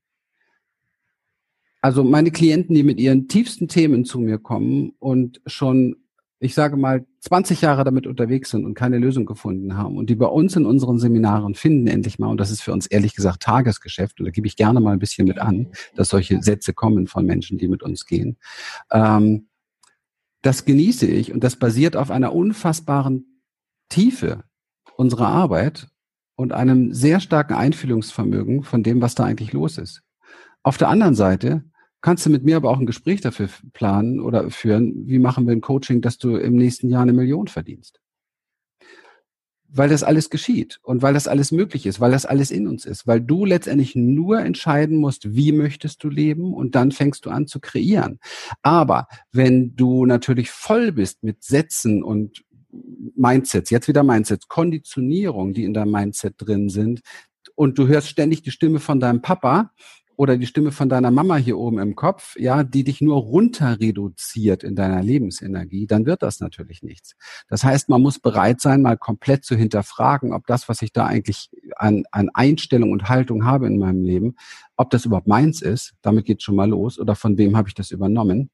[1.81, 5.97] Also meine Klienten, die mit ihren tiefsten Themen zu mir kommen und schon,
[6.39, 10.15] ich sage mal, 20 Jahre damit unterwegs sind und keine Lösung gefunden haben und die
[10.15, 13.43] bei uns in unseren Seminaren finden endlich mal, und das ist für uns ehrlich gesagt
[13.43, 17.07] Tagesgeschäft, und da gebe ich gerne mal ein bisschen mit an, dass solche Sätze kommen
[17.07, 18.37] von Menschen, die mit uns gehen.
[18.91, 19.46] Ähm,
[20.41, 23.41] das genieße ich und das basiert auf einer unfassbaren
[23.89, 24.43] Tiefe
[24.95, 25.87] unserer Arbeit
[26.35, 30.01] und einem sehr starken Einfühlungsvermögen von dem, was da eigentlich los ist.
[30.63, 31.63] Auf der anderen Seite
[32.01, 35.53] kannst du mit mir aber auch ein Gespräch dafür planen oder führen, wie machen wir
[35.53, 37.99] ein Coaching, dass du im nächsten Jahr eine Million verdienst
[39.69, 42.85] weil das alles geschieht und weil das alles möglich ist, weil das alles in uns
[42.85, 47.29] ist, weil du letztendlich nur entscheiden musst, wie möchtest du leben und dann fängst du
[47.29, 48.19] an zu kreieren.
[48.61, 52.43] Aber wenn du natürlich voll bist mit Sätzen und
[53.15, 57.01] Mindsets, jetzt wieder Mindsets, Konditionierung, die in deinem Mindset drin sind,
[57.55, 59.71] und du hörst ständig die Stimme von deinem Papa,
[60.17, 63.79] oder die Stimme von deiner Mama hier oben im Kopf, ja, die dich nur runter
[63.79, 67.15] reduziert in deiner Lebensenergie, dann wird das natürlich nichts.
[67.47, 71.05] Das heißt, man muss bereit sein, mal komplett zu hinterfragen, ob das, was ich da
[71.05, 74.35] eigentlich an, an Einstellung und Haltung habe in meinem Leben,
[74.75, 77.75] ob das überhaupt meins ist, damit geht schon mal los, oder von wem habe ich
[77.75, 78.49] das übernommen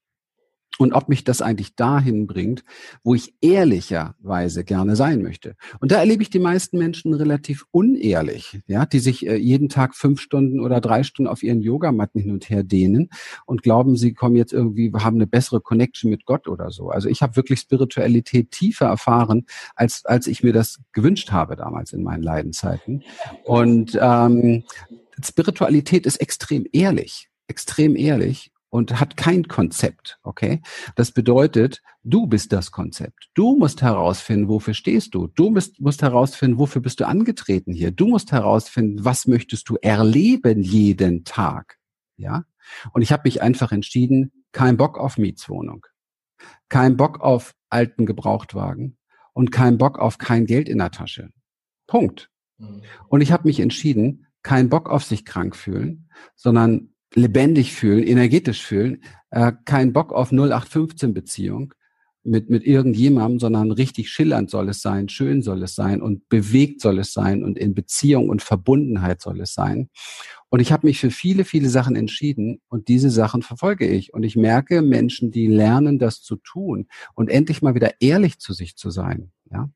[0.80, 2.64] und ob mich das eigentlich dahin bringt,
[3.04, 5.56] wo ich ehrlicherweise gerne sein möchte.
[5.80, 9.96] Und da erlebe ich die meisten Menschen relativ unehrlich, ja, die sich äh, jeden Tag
[9.96, 13.10] fünf Stunden oder drei Stunden auf ihren Yogamatten hin und her dehnen
[13.46, 16.90] und glauben, sie kommen jetzt irgendwie, haben eine bessere Connection mit Gott oder so.
[16.90, 21.94] Also ich habe wirklich Spiritualität tiefer erfahren, als, als ich mir das gewünscht habe damals
[21.94, 23.04] in meinen Leidenzeiten.
[23.44, 24.64] Und ähm,
[25.22, 30.60] Spiritualität ist extrem ehrlich extrem ehrlich und hat kein Konzept, okay?
[30.96, 33.30] Das bedeutet, du bist das Konzept.
[33.36, 35.28] Du musst herausfinden, wofür stehst du.
[35.28, 37.92] Du musst, musst herausfinden, wofür bist du angetreten hier.
[37.92, 41.78] Du musst herausfinden, was möchtest du erleben jeden Tag,
[42.18, 42.46] ja?
[42.94, 45.86] Und ich habe mich einfach entschieden, kein Bock auf Mietswohnung,
[46.68, 48.98] kein Bock auf alten Gebrauchtwagen
[49.34, 51.30] und kein Bock auf kein Geld in der Tasche.
[51.86, 52.32] Punkt.
[52.58, 52.82] Mhm.
[53.08, 58.64] Und ich habe mich entschieden, kein Bock auf sich krank fühlen, sondern lebendig fühlen, energetisch
[58.64, 61.74] fühlen, äh, kein Bock auf 0815 Beziehung
[62.24, 66.82] mit, mit irgendjemandem, sondern richtig schillernd soll es sein, schön soll es sein und bewegt
[66.82, 69.90] soll es sein und in Beziehung und Verbundenheit soll es sein.
[70.50, 74.14] Und ich habe mich für viele, viele Sachen entschieden und diese Sachen verfolge ich.
[74.14, 78.54] Und ich merke Menschen, die lernen, das zu tun und endlich mal wieder ehrlich zu
[78.54, 79.32] sich zu sein.
[79.52, 79.70] Ja,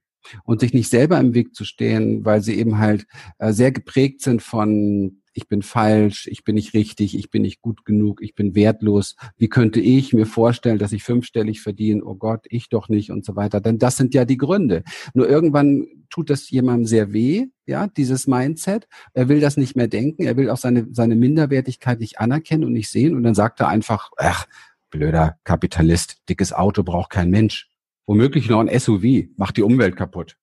[0.44, 3.06] und sich nicht selber im Weg zu stehen, weil sie eben halt
[3.40, 7.62] äh, sehr geprägt sind von ich bin falsch, ich bin nicht richtig, ich bin nicht
[7.62, 9.16] gut genug, ich bin wertlos.
[9.38, 12.04] Wie könnte ich mir vorstellen, dass ich fünfstellig verdiene?
[12.04, 13.62] Oh Gott, ich doch nicht und so weiter.
[13.62, 14.84] Denn das sind ja die Gründe.
[15.14, 18.88] Nur irgendwann tut das jemandem sehr weh, ja, dieses Mindset.
[19.14, 20.24] Er will das nicht mehr denken.
[20.24, 23.16] Er will auch seine, seine Minderwertigkeit nicht anerkennen und nicht sehen.
[23.16, 24.48] Und dann sagt er einfach, ach,
[24.90, 27.70] blöder Kapitalist, dickes Auto braucht kein Mensch.
[28.08, 30.36] Womöglich noch ein SUV, macht die Umwelt kaputt.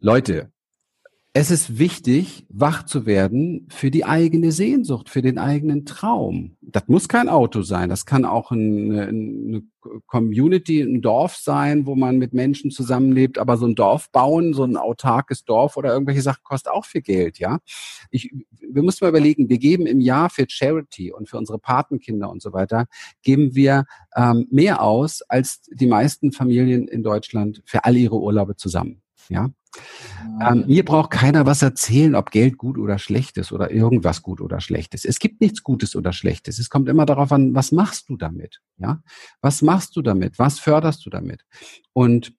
[0.00, 0.50] Leute,
[1.36, 6.56] es ist wichtig, wach zu werden für die eigene Sehnsucht, für den eigenen Traum.
[6.60, 9.62] Das muss kein Auto sein, das kann auch eine, eine
[10.06, 14.62] Community, ein Dorf sein, wo man mit Menschen zusammenlebt, aber so ein Dorf bauen, so
[14.62, 17.58] ein autarkes Dorf oder irgendwelche Sachen kostet auch viel Geld, ja.
[18.12, 22.30] Ich, wir müssen mal überlegen, wir geben im Jahr für Charity und für unsere Patenkinder
[22.30, 22.86] und so weiter,
[23.24, 28.54] geben wir ähm, mehr aus als die meisten Familien in Deutschland für all ihre Urlaube
[28.54, 29.00] zusammen.
[29.28, 29.50] Ja,
[30.40, 34.40] ähm, mir braucht keiner was erzählen, ob Geld gut oder schlecht ist oder irgendwas gut
[34.40, 35.04] oder schlecht ist.
[35.04, 36.58] Es gibt nichts Gutes oder Schlechtes.
[36.58, 38.60] Es kommt immer darauf an, was machst du damit?
[38.78, 39.02] Ja,
[39.40, 40.38] was machst du damit?
[40.38, 41.44] Was förderst du damit?
[41.92, 42.34] Und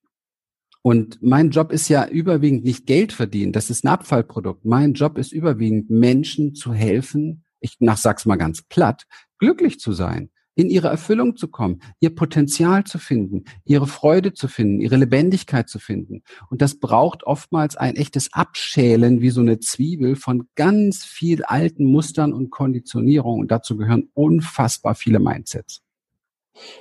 [0.82, 3.54] und mein Job ist ja überwiegend nicht Geld verdienen.
[3.54, 4.66] Das ist ein Abfallprodukt.
[4.66, 7.44] Mein Job ist überwiegend Menschen zu helfen.
[7.60, 9.08] Ich sag's mal ganz platt,
[9.40, 14.48] glücklich zu sein in ihre Erfüllung zu kommen, ihr Potenzial zu finden, ihre Freude zu
[14.48, 16.24] finden, ihre Lebendigkeit zu finden.
[16.50, 21.86] Und das braucht oftmals ein echtes Abschälen wie so eine Zwiebel von ganz viel alten
[21.86, 23.42] Mustern und Konditionierungen.
[23.42, 25.82] Und dazu gehören unfassbar viele Mindsets.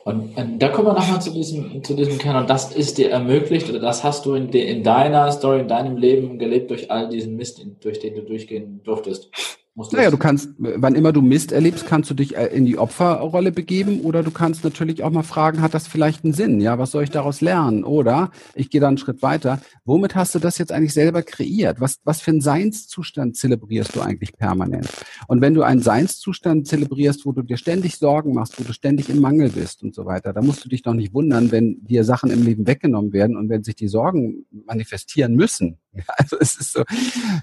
[0.05, 2.37] Und, und da kommen wir nochmal zu diesem, zu diesem Kern.
[2.37, 5.69] Und das ist dir ermöglicht oder das hast du in, de, in deiner Story, in
[5.69, 9.31] deinem Leben gelebt durch all diesen Mist, durch den du durchgehen durftest.
[9.77, 13.51] Naja, du kannst, wann immer du Mist erlebst, kannst du dich äh, in die Opferrolle
[13.51, 16.61] begeben oder du kannst natürlich auch mal fragen, hat das vielleicht einen Sinn?
[16.61, 17.83] Ja, was soll ich daraus lernen?
[17.83, 19.61] Oder ich gehe da einen Schritt weiter.
[19.85, 21.81] Womit hast du das jetzt eigentlich selber kreiert?
[21.81, 24.89] Was, was für einen Seinszustand zelebrierst du eigentlich permanent?
[25.27, 29.09] Und wenn du einen Seinszustand zelebrierst, wo du dir ständig Sorgen machst, wo du ständig
[29.09, 32.05] im Mangel bist und so weiter, da musst du dich doch nicht wundern, wenn dir
[32.05, 35.79] Sachen im Leben weggenommen werden und wenn sich die Sorgen manifestieren müssen.
[36.17, 36.85] Also es ist so,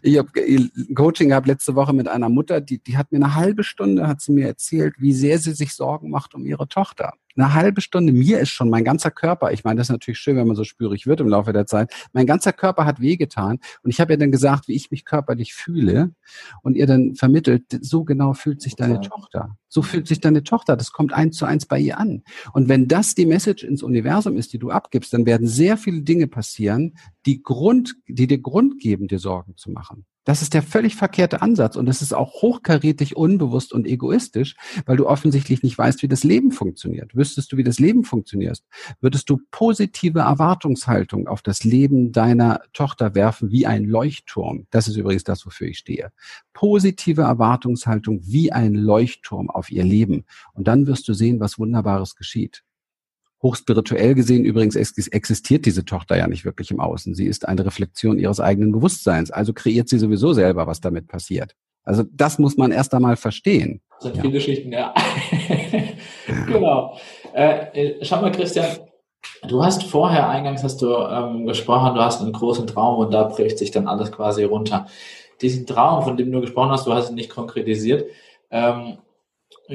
[0.01, 0.29] ich habe
[0.95, 4.21] Coaching gehabt letzte Woche mit einer Mutter, die, die hat mir eine halbe Stunde, hat
[4.21, 8.13] sie mir erzählt, wie sehr sie sich Sorgen macht um ihre Tochter eine halbe Stunde,
[8.13, 10.63] mir ist schon mein ganzer Körper, ich meine, das ist natürlich schön, wenn man so
[10.63, 14.17] spürig wird im Laufe der Zeit, mein ganzer Körper hat wehgetan und ich habe ihr
[14.17, 16.13] dann gesagt, wie ich mich körperlich fühle
[16.61, 19.09] und ihr dann vermittelt, so genau fühlt sich deine okay.
[19.09, 19.57] Tochter.
[19.67, 22.23] So fühlt sich deine Tochter, das kommt eins zu eins bei ihr an.
[22.53, 26.01] Und wenn das die Message ins Universum ist, die du abgibst, dann werden sehr viele
[26.01, 30.05] Dinge passieren, die Grund, die dir Grund geben, dir Sorgen zu machen.
[30.23, 34.55] Das ist der völlig verkehrte Ansatz und es ist auch hochkarätig unbewusst und egoistisch,
[34.85, 37.15] weil du offensichtlich nicht weißt, wie das Leben funktioniert.
[37.15, 38.61] Wüsstest du, wie das Leben funktioniert,
[38.99, 44.67] würdest du positive Erwartungshaltung auf das Leben deiner Tochter werfen wie ein Leuchtturm.
[44.69, 46.11] Das ist übrigens das, wofür ich stehe.
[46.53, 50.25] Positive Erwartungshaltung wie ein Leuchtturm auf ihr Leben.
[50.53, 52.63] Und dann wirst du sehen, was Wunderbares geschieht.
[53.41, 57.15] Hochspirituell gesehen übrigens existiert diese Tochter ja nicht wirklich im Außen.
[57.15, 59.31] Sie ist eine Reflexion ihres eigenen Bewusstseins.
[59.31, 61.55] Also kreiert sie sowieso selber, was damit passiert.
[61.83, 63.81] Also das muss man erst einmal verstehen.
[63.95, 64.21] Das sind ja.
[64.21, 64.93] viele Geschichten, ja.
[66.47, 66.97] genau.
[67.33, 68.65] Äh, schau mal, Christian,
[69.47, 73.23] du hast vorher, eingangs hast du ähm, gesprochen, du hast einen großen Traum und da
[73.23, 74.85] bricht sich dann alles quasi runter.
[75.41, 78.05] Diesen Traum, von dem du gesprochen hast, du hast ihn nicht konkretisiert.
[78.51, 78.97] Ähm,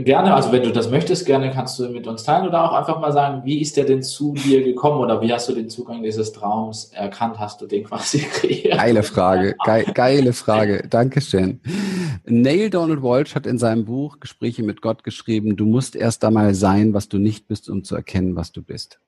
[0.05, 3.01] Gerne, also wenn du das möchtest, gerne kannst du mit uns teilen oder auch einfach
[3.01, 6.03] mal sagen, wie ist der denn zu dir gekommen oder wie hast du den Zugang
[6.03, 7.39] dieses Traums erkannt?
[7.39, 8.77] Hast du den quasi kreiert?
[8.77, 10.87] Geile Frage, Ge geile Frage.
[10.91, 11.63] Dankeschön.
[12.27, 16.55] Neil Donald Walsh hat in seinem Buch Gespräche mit Gott geschrieben, du musst erst einmal
[16.55, 19.01] sein, was du nicht bist, um zu erkennen, was du bist.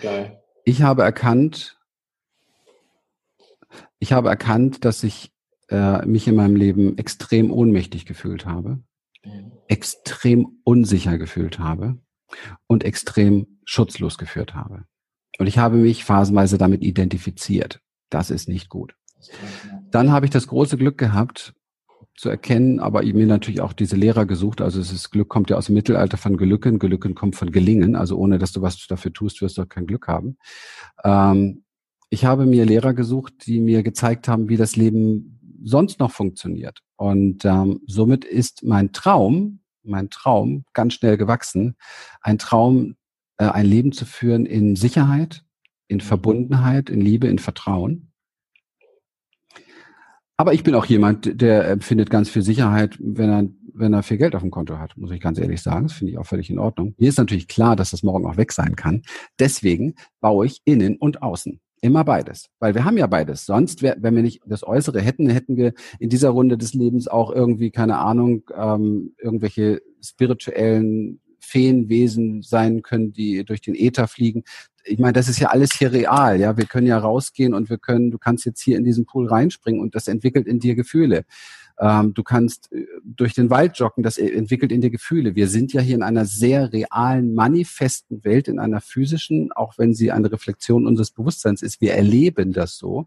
[0.00, 0.40] Geil.
[0.64, 1.76] Ich habe erkannt,
[3.98, 5.32] ich habe erkannt, dass ich
[5.70, 8.78] äh, mich in meinem Leben extrem ohnmächtig gefühlt habe
[9.66, 11.98] extrem unsicher gefühlt habe
[12.66, 14.84] und extrem schutzlos geführt habe.
[15.38, 17.80] Und ich habe mich phasenweise damit identifiziert.
[18.10, 18.94] Das ist nicht gut.
[19.90, 21.54] Dann habe ich das große Glück gehabt,
[22.18, 24.60] zu erkennen, aber mir natürlich auch diese Lehrer gesucht.
[24.60, 27.94] Also es ist Glück kommt ja aus dem Mittelalter von Gelücken, Gelücken kommt von Gelingen.
[27.94, 30.36] Also ohne dass du was dafür tust, wirst du auch kein Glück haben.
[31.04, 31.62] Ähm,
[32.10, 36.82] ich habe mir Lehrer gesucht, die mir gezeigt haben, wie das Leben sonst noch funktioniert.
[36.96, 41.76] Und ähm, somit ist mein Traum, mein Traum ganz schnell gewachsen,
[42.20, 42.96] ein Traum,
[43.38, 45.44] äh, ein Leben zu führen in Sicherheit,
[45.88, 48.12] in Verbundenheit, in Liebe, in Vertrauen.
[50.36, 54.18] Aber ich bin auch jemand, der empfindet ganz viel Sicherheit, wenn er, wenn er viel
[54.18, 55.88] Geld auf dem Konto hat, muss ich ganz ehrlich sagen.
[55.88, 56.94] Das finde ich auch völlig in Ordnung.
[56.96, 59.02] Mir ist natürlich klar, dass das morgen auch weg sein kann.
[59.40, 61.60] Deswegen baue ich innen und außen.
[61.80, 63.46] Immer beides, weil wir haben ja beides.
[63.46, 67.06] Sonst, wär, wenn wir nicht das Äußere hätten, hätten wir in dieser Runde des Lebens
[67.06, 74.42] auch irgendwie, keine Ahnung, ähm, irgendwelche spirituellen Feenwesen sein können, die durch den Äther fliegen.
[74.84, 76.56] Ich meine, das ist ja alles hier real, ja.
[76.56, 79.80] Wir können ja rausgehen und wir können, du kannst jetzt hier in diesen Pool reinspringen
[79.80, 81.24] und das entwickelt in dir Gefühle.
[81.80, 85.36] Ähm, du kannst äh, durch den Wald joggen, das entwickelt in dir Gefühle.
[85.36, 89.94] Wir sind ja hier in einer sehr realen, manifesten Welt, in einer physischen, auch wenn
[89.94, 91.80] sie eine Reflexion unseres Bewusstseins ist.
[91.80, 93.06] Wir erleben das so.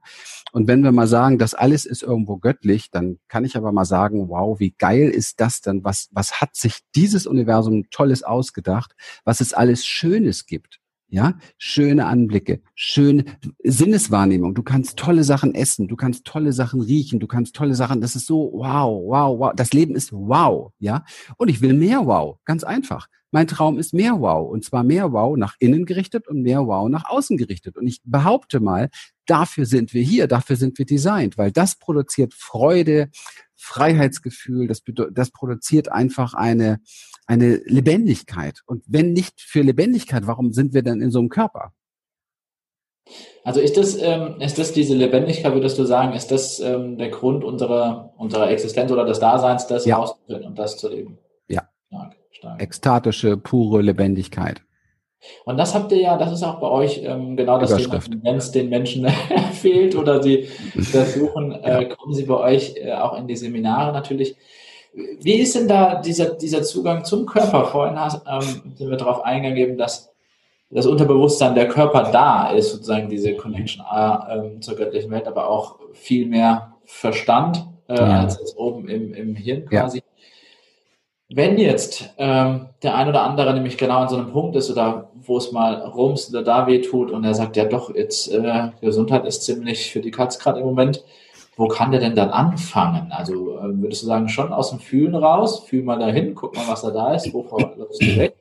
[0.53, 3.85] Und wenn wir mal sagen, das alles ist irgendwo göttlich, dann kann ich aber mal
[3.85, 5.83] sagen, wow, wie geil ist das denn?
[5.83, 8.95] Was, was hat sich dieses Universum Tolles ausgedacht?
[9.25, 10.80] Was es alles Schönes gibt?
[11.13, 13.25] Ja, schöne Anblicke, schöne
[13.61, 14.55] Sinneswahrnehmung.
[14.55, 17.99] Du kannst tolle Sachen essen, du kannst tolle Sachen riechen, du kannst tolle Sachen.
[17.99, 19.51] Das ist so wow, wow, wow.
[19.53, 21.03] Das Leben ist wow, ja.
[21.35, 23.07] Und ich will mehr wow, ganz einfach.
[23.29, 26.87] Mein Traum ist mehr wow und zwar mehr wow nach innen gerichtet und mehr wow
[26.87, 27.77] nach außen gerichtet.
[27.77, 28.89] Und ich behaupte mal,
[29.25, 33.09] dafür sind wir hier, dafür sind wir designt, weil das produziert Freude,
[33.57, 36.79] Freiheitsgefühl, das, das produziert einfach eine,
[37.31, 38.61] eine Lebendigkeit.
[38.65, 41.71] Und wenn nicht für Lebendigkeit, warum sind wir denn in so einem Körper?
[43.45, 47.09] Also ist das, ähm, ist das diese Lebendigkeit, würdest du sagen, ist das ähm, der
[47.09, 49.97] Grund unserer, unserer Existenz oder des Daseins, das ja.
[49.97, 51.17] auszufinden und das zu leben?
[51.47, 51.69] Ja.
[51.87, 52.61] Stark, stark.
[52.61, 54.61] Ekstatische, pure Lebendigkeit.
[55.45, 58.35] Und das habt ihr ja, das ist auch bei euch ähm, genau das Thema, wenn
[58.35, 59.07] es den Menschen
[59.53, 60.49] fehlt oder sie
[60.91, 64.35] das suchen, äh, kommen sie bei euch äh, auch in die Seminare natürlich.
[64.93, 67.65] Wie ist denn da dieser, dieser Zugang zum Körper?
[67.65, 70.11] Vorhin hast, ähm, sind wir darauf eingegangen, dass
[70.69, 75.79] das Unterbewusstsein der Körper da ist, sozusagen diese Connection äh, zur göttlichen Welt, aber auch
[75.93, 78.21] viel mehr Verstand äh, ja.
[78.21, 79.97] als jetzt oben im, im Hirn quasi.
[79.97, 80.03] Ja.
[81.33, 85.11] Wenn jetzt ähm, der ein oder andere nämlich genau an so einem Punkt ist oder
[85.15, 88.69] wo es mal rums oder da weh tut und er sagt, ja doch, jetzt äh,
[88.81, 91.05] Gesundheit ist ziemlich für die Katz gerade im Moment,
[91.55, 93.11] wo kann der denn dann anfangen?
[93.11, 96.67] Also äh, würdest du sagen, schon aus dem Fühlen raus, fühl mal dahin, guck mal,
[96.67, 98.35] was da da ist, wovor läufst du weg?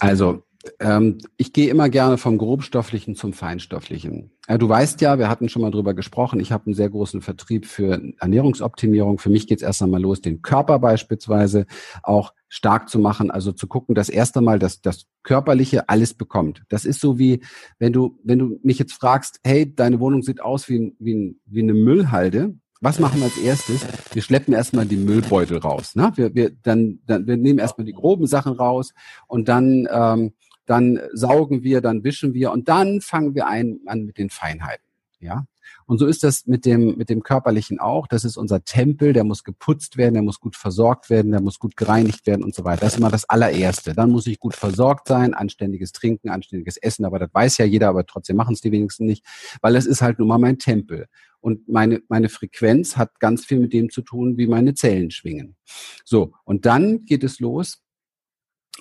[0.00, 0.42] Also
[0.80, 4.32] ähm, ich gehe immer gerne vom grobstofflichen zum feinstofflichen.
[4.46, 7.20] Äh, du weißt ja, wir hatten schon mal drüber gesprochen, ich habe einen sehr großen
[7.20, 9.18] Vertrieb für Ernährungsoptimierung.
[9.18, 11.66] Für mich geht es erst einmal los, den Körper beispielsweise
[12.02, 16.62] auch stark zu machen, also zu gucken, das erste Mal, dass das Körperliche alles bekommt.
[16.68, 17.42] Das ist so wie,
[17.78, 21.62] wenn du, wenn du mich jetzt fragst, hey, deine Wohnung sieht aus wie, wie, wie
[21.62, 23.86] eine Müllhalde, was machen wir als erstes?
[24.12, 25.96] Wir schleppen erstmal die Müllbeutel raus.
[25.96, 26.12] Ne?
[26.16, 28.92] Wir, wir, dann, dann, wir nehmen erstmal die groben Sachen raus
[29.26, 30.34] und dann ähm,
[30.66, 34.84] dann saugen wir, dann wischen wir und dann fangen wir ein, an mit den Feinheiten.
[35.20, 35.46] Ja.
[35.86, 38.06] Und so ist das mit dem, mit dem Körperlichen auch.
[38.06, 41.58] Das ist unser Tempel, der muss geputzt werden, der muss gut versorgt werden, der muss
[41.58, 42.82] gut gereinigt werden und so weiter.
[42.82, 43.94] Das ist immer das allererste.
[43.94, 47.88] Dann muss ich gut versorgt sein, anständiges Trinken, anständiges Essen, aber das weiß ja jeder,
[47.88, 49.24] aber trotzdem machen es die wenigsten nicht,
[49.60, 51.06] weil es ist halt nun mal mein Tempel.
[51.40, 55.56] Und meine, meine Frequenz hat ganz viel mit dem zu tun, wie meine Zellen schwingen.
[56.04, 56.32] So.
[56.44, 57.83] Und dann geht es los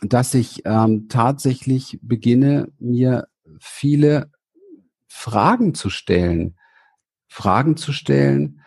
[0.06, 3.28] dass ich ähm, tatsächlich beginne, mir
[3.60, 4.32] viele
[5.08, 6.56] Fragen zu stellen.
[7.28, 8.62] Fragen zu stellen,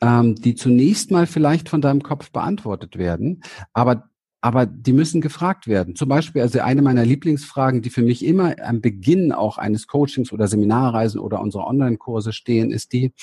[0.00, 3.42] ähm, die zunächst mal vielleicht von deinem Kopf beantwortet werden,
[3.72, 5.96] aber aber die müssen gefragt werden.
[5.96, 10.34] Zum Beispiel, also eine meiner Lieblingsfragen, die für mich immer am Beginn auch eines Coachings
[10.34, 13.14] oder Seminarreisen oder unserer Online-Kurse stehen, ist die,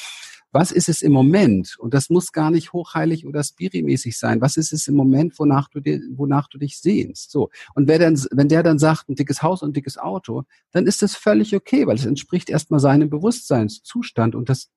[0.52, 1.78] was ist es im Moment?
[1.80, 4.42] Und das muss gar nicht hochheilig oder spirimäßig sein.
[4.42, 7.32] Was ist es im Moment, wonach du, dir, wonach du dich sehnst?
[7.32, 7.50] So.
[7.74, 10.88] Und wer dann, wenn der dann sagt, ein dickes Haus und ein dickes Auto, dann
[10.88, 14.36] ist das völlig okay, weil es entspricht erstmal seinem Bewusstseinszustand.
[14.36, 14.70] Und das,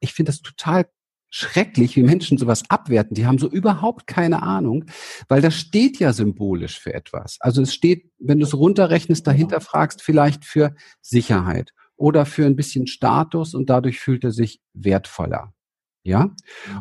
[0.00, 0.86] ich finde das total
[1.30, 3.14] schrecklich, wie Menschen sowas abwerten.
[3.14, 4.86] Die haben so überhaupt keine Ahnung,
[5.28, 7.36] weil das steht ja symbolisch für etwas.
[7.40, 12.56] Also es steht, wenn du es runterrechnest, dahinter fragst, vielleicht für Sicherheit oder für ein
[12.56, 15.52] bisschen Status und dadurch fühlt er sich wertvoller.
[16.04, 16.30] Ja?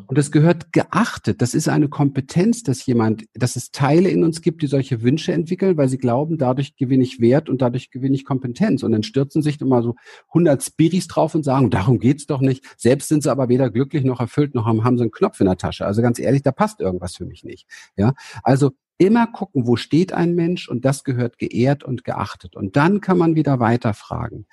[0.05, 1.41] Und das gehört geachtet.
[1.41, 5.33] Das ist eine Kompetenz, dass jemand, dass es Teile in uns gibt, die solche Wünsche
[5.33, 8.83] entwickeln, weil sie glauben, dadurch gewinne ich Wert und dadurch gewinne ich Kompetenz.
[8.83, 9.95] Und dann stürzen sich immer so
[10.29, 12.63] 100 Spiris drauf und sagen, darum geht's doch nicht.
[12.77, 15.47] Selbst sind sie aber weder glücklich noch erfüllt, noch haben, haben sie einen Knopf in
[15.47, 15.85] der Tasche.
[15.85, 17.67] Also ganz ehrlich, da passt irgendwas für mich nicht.
[17.97, 18.13] Ja?
[18.43, 22.55] Also immer gucken, wo steht ein Mensch und das gehört geehrt und geachtet.
[22.55, 24.47] Und dann kann man wieder weiterfragen.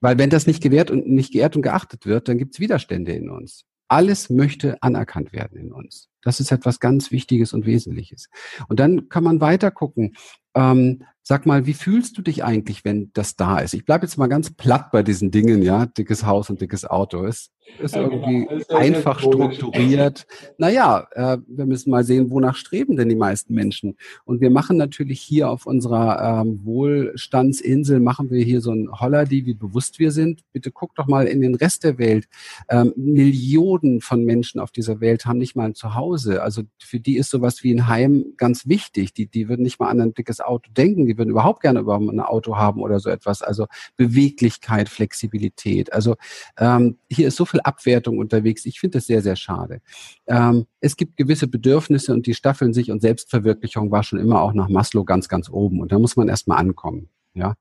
[0.00, 3.12] Weil wenn das nicht gewährt und nicht geehrt und geachtet wird, dann gibt es Widerstände
[3.12, 3.64] in uns.
[3.88, 6.08] Alles möchte anerkannt werden in uns.
[6.22, 8.28] Das ist etwas ganz Wichtiges und Wesentliches.
[8.68, 10.14] Und dann kann man weiter gucken,
[10.54, 13.74] ähm, sag mal, wie fühlst du dich eigentlich, wenn das da ist?
[13.74, 17.24] Ich bleibe jetzt mal ganz platt bei diesen Dingen, ja, dickes Haus und dickes Auto.
[17.24, 18.26] Ist, ist ja, genau.
[18.26, 20.26] irgendwie ist einfach strukturiert.
[20.58, 23.96] Naja, äh, wir müssen mal sehen, wonach streben denn die meisten Menschen?
[24.24, 29.46] Und wir machen natürlich hier auf unserer ähm, Wohlstandsinsel, machen wir hier so ein Holladi,
[29.46, 30.42] wie bewusst wir sind.
[30.52, 32.26] Bitte guck doch mal in den Rest der Welt.
[32.68, 36.09] Ähm, Millionen von Menschen auf dieser Welt haben nicht mal ein Zuhause.
[36.42, 39.12] Also für die ist sowas wie ein Heim ganz wichtig.
[39.14, 41.96] Die, die würden nicht mal an ein dickes Auto denken die würden überhaupt gerne über
[41.96, 43.42] ein Auto haben oder so etwas.
[43.42, 45.92] Also Beweglichkeit, Flexibilität.
[45.92, 46.16] Also
[46.58, 48.64] ähm, hier ist so viel Abwertung unterwegs.
[48.66, 49.80] Ich finde das sehr, sehr schade.
[50.26, 54.52] Ähm, es gibt gewisse Bedürfnisse und die staffeln sich und Selbstverwirklichung war schon immer auch
[54.52, 55.80] nach Maslow ganz, ganz oben.
[55.80, 57.08] Und da muss man erstmal ankommen.
[57.34, 57.54] Ja.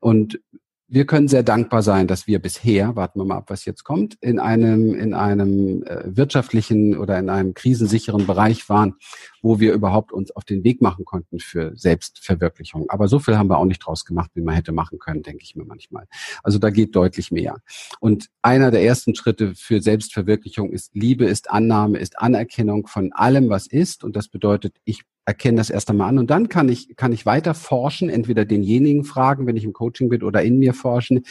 [0.00, 0.40] Und
[0.86, 4.16] wir können sehr dankbar sein, dass wir bisher, warten wir mal ab, was jetzt kommt,
[4.20, 8.94] in einem, in einem äh, wirtschaftlichen oder in einem krisensicheren Bereich waren,
[9.40, 12.90] wo wir überhaupt uns auf den Weg machen konnten für Selbstverwirklichung.
[12.90, 15.42] Aber so viel haben wir auch nicht draus gemacht, wie man hätte machen können, denke
[15.42, 16.06] ich mir manchmal.
[16.42, 17.56] Also da geht deutlich mehr.
[18.00, 23.48] Und einer der ersten Schritte für Selbstverwirklichung ist Liebe, ist Annahme, ist Anerkennung von allem,
[23.48, 24.04] was ist.
[24.04, 27.26] Und das bedeutet, ich erkenne das erst einmal an und dann kann ich, kann ich
[27.26, 31.24] weiter forschen, entweder denjenigen fragen, wenn ich im Coaching bin oder in mir forschen.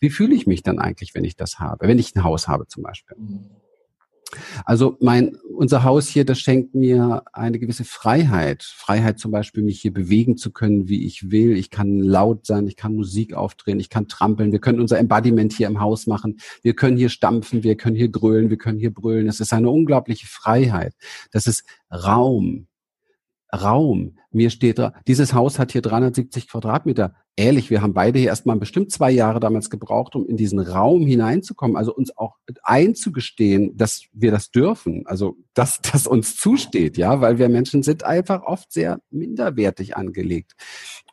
[0.00, 2.66] Wie fühle ich mich dann eigentlich, wenn ich das habe, wenn ich ein Haus habe
[2.66, 3.16] zum Beispiel?
[4.66, 8.62] Also mein, unser Haus hier, das schenkt mir eine gewisse Freiheit.
[8.62, 11.56] Freiheit zum Beispiel, mich hier bewegen zu können, wie ich will.
[11.56, 14.52] Ich kann laut sein, ich kann Musik aufdrehen, ich kann trampeln.
[14.52, 16.38] Wir können unser Embodiment hier im Haus machen.
[16.62, 19.28] Wir können hier stampfen, wir können hier grölen, wir können hier brüllen.
[19.28, 20.94] Es ist eine unglaubliche Freiheit.
[21.32, 22.67] Das ist Raum.
[23.54, 24.16] Raum.
[24.30, 27.14] Mir steht da, dieses Haus hat hier 370 Quadratmeter.
[27.36, 31.06] Ehrlich, wir haben beide hier erstmal bestimmt zwei Jahre damals gebraucht, um in diesen Raum
[31.06, 37.20] hineinzukommen, also uns auch einzugestehen, dass wir das dürfen, also dass das uns zusteht, ja,
[37.20, 40.54] weil wir Menschen sind einfach oft sehr minderwertig angelegt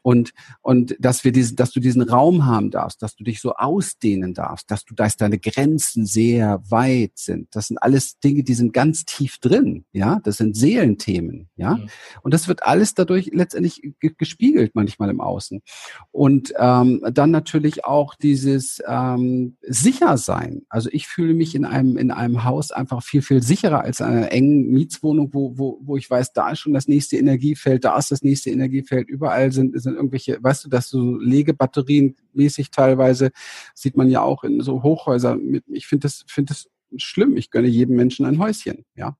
[0.06, 3.56] und, und dass wir diesen, dass du diesen Raum haben darfst, dass du dich so
[3.56, 7.47] ausdehnen darfst, dass du, dass deine Grenzen sehr weit sind.
[7.56, 10.20] Das sind alles Dinge, die sind ganz tief drin, ja.
[10.24, 11.78] Das sind Seelenthemen, ja.
[11.78, 11.89] Mhm.
[12.22, 15.64] Und das wird alles dadurch letztendlich gespiegelt manchmal im Außen.
[16.12, 20.68] Und ähm, dann natürlich auch dieses ähm, Sichersein.
[20.70, 24.06] Also ich fühle mich in einem in einem Haus einfach viel viel sicherer als in
[24.06, 27.97] einer engen Mietswohnung, wo wo wo ich weiß, da ist schon das nächste Energiefeld, da
[27.97, 33.32] ist das nächste Energiefeld, überall sind sind irgendwelche, weißt du, dass so Legebatterien mäßig teilweise
[33.74, 35.62] sieht man ja auch in so Hochhäusern.
[35.68, 36.68] Ich finde das, finde das
[36.98, 37.38] schlimm.
[37.38, 38.86] Ich gönne jedem Menschen ein Häuschen.
[38.96, 39.18] Ja,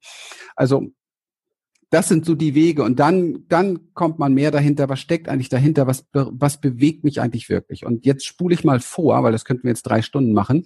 [0.56, 0.88] also
[1.90, 4.90] das sind so die Wege und dann dann kommt man mehr dahinter.
[4.90, 5.88] Was steckt eigentlich dahinter?
[5.88, 7.86] Was was bewegt mich eigentlich wirklich?
[7.86, 10.66] Und jetzt spule ich mal vor, weil das könnten wir jetzt drei Stunden machen.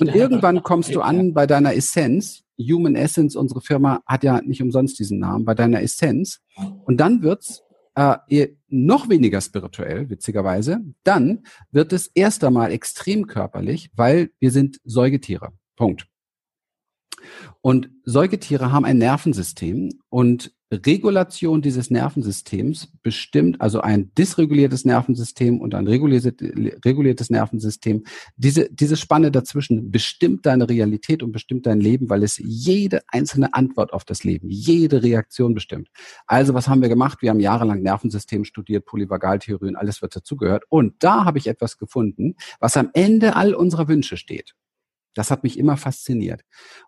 [0.00, 2.42] Und irgendwann kommst du an bei deiner Essenz.
[2.60, 6.40] Human Essence, unsere Firma hat ja nicht umsonst diesen Namen, bei deiner Essenz.
[6.84, 7.62] Und dann wird's
[7.98, 14.80] äh, noch weniger spirituell, witzigerweise, dann wird es erst einmal extrem körperlich, weil wir sind
[14.84, 15.52] Säugetiere.
[15.74, 16.06] Punkt.
[17.60, 25.74] Und Säugetiere haben ein Nervensystem und Regulation dieses Nervensystems bestimmt, also ein dysreguliertes Nervensystem und
[25.74, 28.04] ein reguliertes Nervensystem,
[28.36, 33.54] diese, diese Spanne dazwischen bestimmt deine Realität und bestimmt dein Leben, weil es jede einzelne
[33.54, 35.88] Antwort auf das Leben, jede Reaktion bestimmt.
[36.26, 37.22] Also was haben wir gemacht?
[37.22, 40.64] Wir haben jahrelang Nervensystem studiert, Polyvagaltheorie und alles, was dazugehört.
[40.68, 44.54] Und da habe ich etwas gefunden, was am Ende all unserer Wünsche steht.
[45.18, 46.44] Das hat mich immer fasziniert.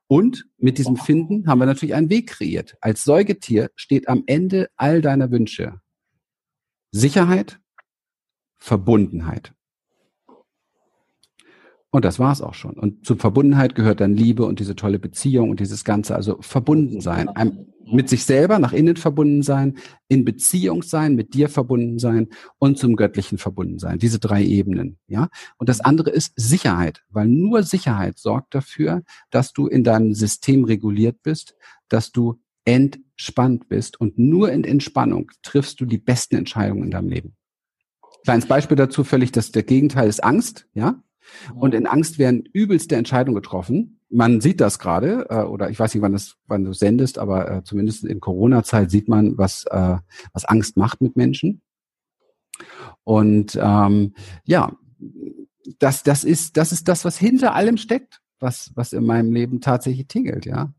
[0.06, 2.76] Und mit diesem Finden haben wir natürlich einen Weg kreiert.
[2.80, 5.80] Als Säugetier steht am Ende all deiner Wünsche
[6.92, 7.58] Sicherheit,
[8.56, 9.52] Verbundenheit.
[11.90, 12.74] Und das war's auch schon.
[12.74, 17.00] Und zur Verbundenheit gehört dann Liebe und diese tolle Beziehung und dieses Ganze, also verbunden
[17.00, 17.28] sein,
[17.92, 19.78] mit sich selber nach innen verbunden sein,
[20.08, 22.28] in Beziehung sein, mit dir verbunden sein
[22.58, 23.98] und zum Göttlichen verbunden sein.
[23.98, 25.28] Diese drei Ebenen, ja.
[25.58, 30.64] Und das andere ist Sicherheit, weil nur Sicherheit sorgt dafür, dass du in deinem System
[30.64, 31.54] reguliert bist,
[31.88, 37.08] dass du entspannt bist und nur in Entspannung triffst du die besten Entscheidungen in deinem
[37.08, 37.36] Leben.
[38.24, 41.02] Kleines Beispiel dazu völlig, dass der Gegenteil ist Angst, ja.
[41.54, 43.99] Und in Angst werden übelste Entscheidungen getroffen.
[44.10, 47.50] Man sieht das gerade, äh, oder ich weiß nicht, wann, das, wann du sendest, aber
[47.50, 49.96] äh, zumindest in Corona-Zeit sieht man, was, äh,
[50.32, 51.62] was Angst macht mit Menschen.
[53.04, 54.72] Und ähm, ja,
[55.78, 59.60] das, das, ist, das ist das, was hinter allem steckt, was, was in meinem Leben
[59.60, 60.72] tatsächlich tingelt, ja.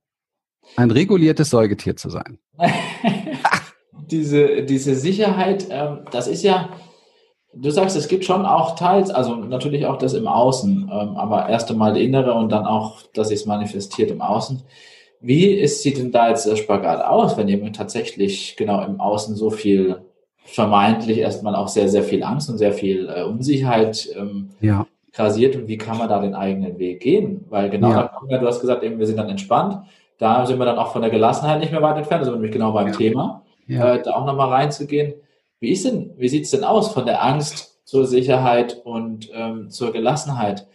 [0.75, 2.37] Ein reguliertes Säugetier zu sein.
[4.11, 6.69] diese, diese Sicherheit, ähm, das ist ja,
[7.53, 11.49] Du sagst, es gibt schon auch teils, also natürlich auch das im Außen, ähm, aber
[11.49, 14.63] erst einmal die innere und dann auch, dass sich es manifestiert im Außen.
[15.19, 19.35] Wie ist, sieht denn da jetzt der Spagat aus, wenn jemand tatsächlich genau im Außen
[19.35, 20.01] so viel
[20.43, 24.87] vermeintlich erstmal auch sehr, sehr viel Angst und sehr viel äh, Unsicherheit ähm, ja.
[25.13, 27.45] grasiert und wie kann man da den eigenen Weg gehen?
[27.49, 28.11] Weil genau, ja.
[28.29, 29.83] da, du hast gesagt, eben, wir sind dann entspannt,
[30.17, 32.37] da sind wir dann auch von der Gelassenheit nicht mehr weit entfernt, da sind wir
[32.37, 32.93] nämlich genau beim ja.
[32.93, 33.43] Thema.
[33.67, 35.13] Äh, da auch nochmal reinzugehen.
[35.61, 39.69] Wie ist denn, wie sieht es denn aus von der Angst zur Sicherheit und ähm,
[39.69, 40.67] zur Gelassenheit?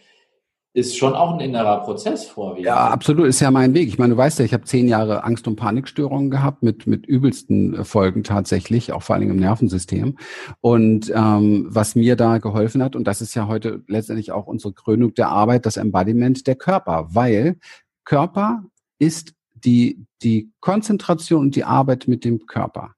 [0.77, 2.59] ist schon auch ein innerer Prozess vor.
[2.59, 3.87] Ja, absolut, ist ja mein Weg.
[3.87, 7.07] Ich meine, du weißt ja, ich habe zehn Jahre Angst- und Panikstörungen gehabt mit, mit
[7.07, 10.19] übelsten Folgen tatsächlich, auch vor allen Dingen im Nervensystem.
[10.61, 14.71] Und ähm, was mir da geholfen hat, und das ist ja heute letztendlich auch unsere
[14.71, 17.57] Krönung der Arbeit, das Embodiment der Körper, weil
[18.05, 18.63] Körper
[18.99, 22.91] ist die, die Konzentration und die Arbeit mit dem Körper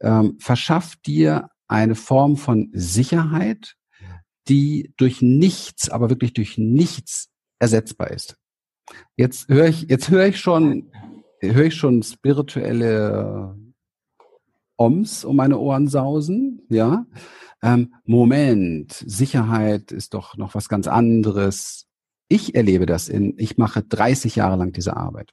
[0.00, 3.76] ähm, verschafft dir eine Form von Sicherheit,
[4.48, 7.28] die durch nichts, aber wirklich durch nichts
[7.58, 8.36] ersetzbar ist.
[9.16, 10.90] Jetzt höre ich, jetzt höre ich schon,
[11.40, 13.56] höre ich schon spirituelle
[14.76, 17.06] Oms um meine Ohren sausen, ja.
[17.62, 21.86] Ähm, Moment, Sicherheit ist doch noch was ganz anderes.
[22.28, 25.32] Ich erlebe das in, ich mache 30 Jahre lang diese Arbeit.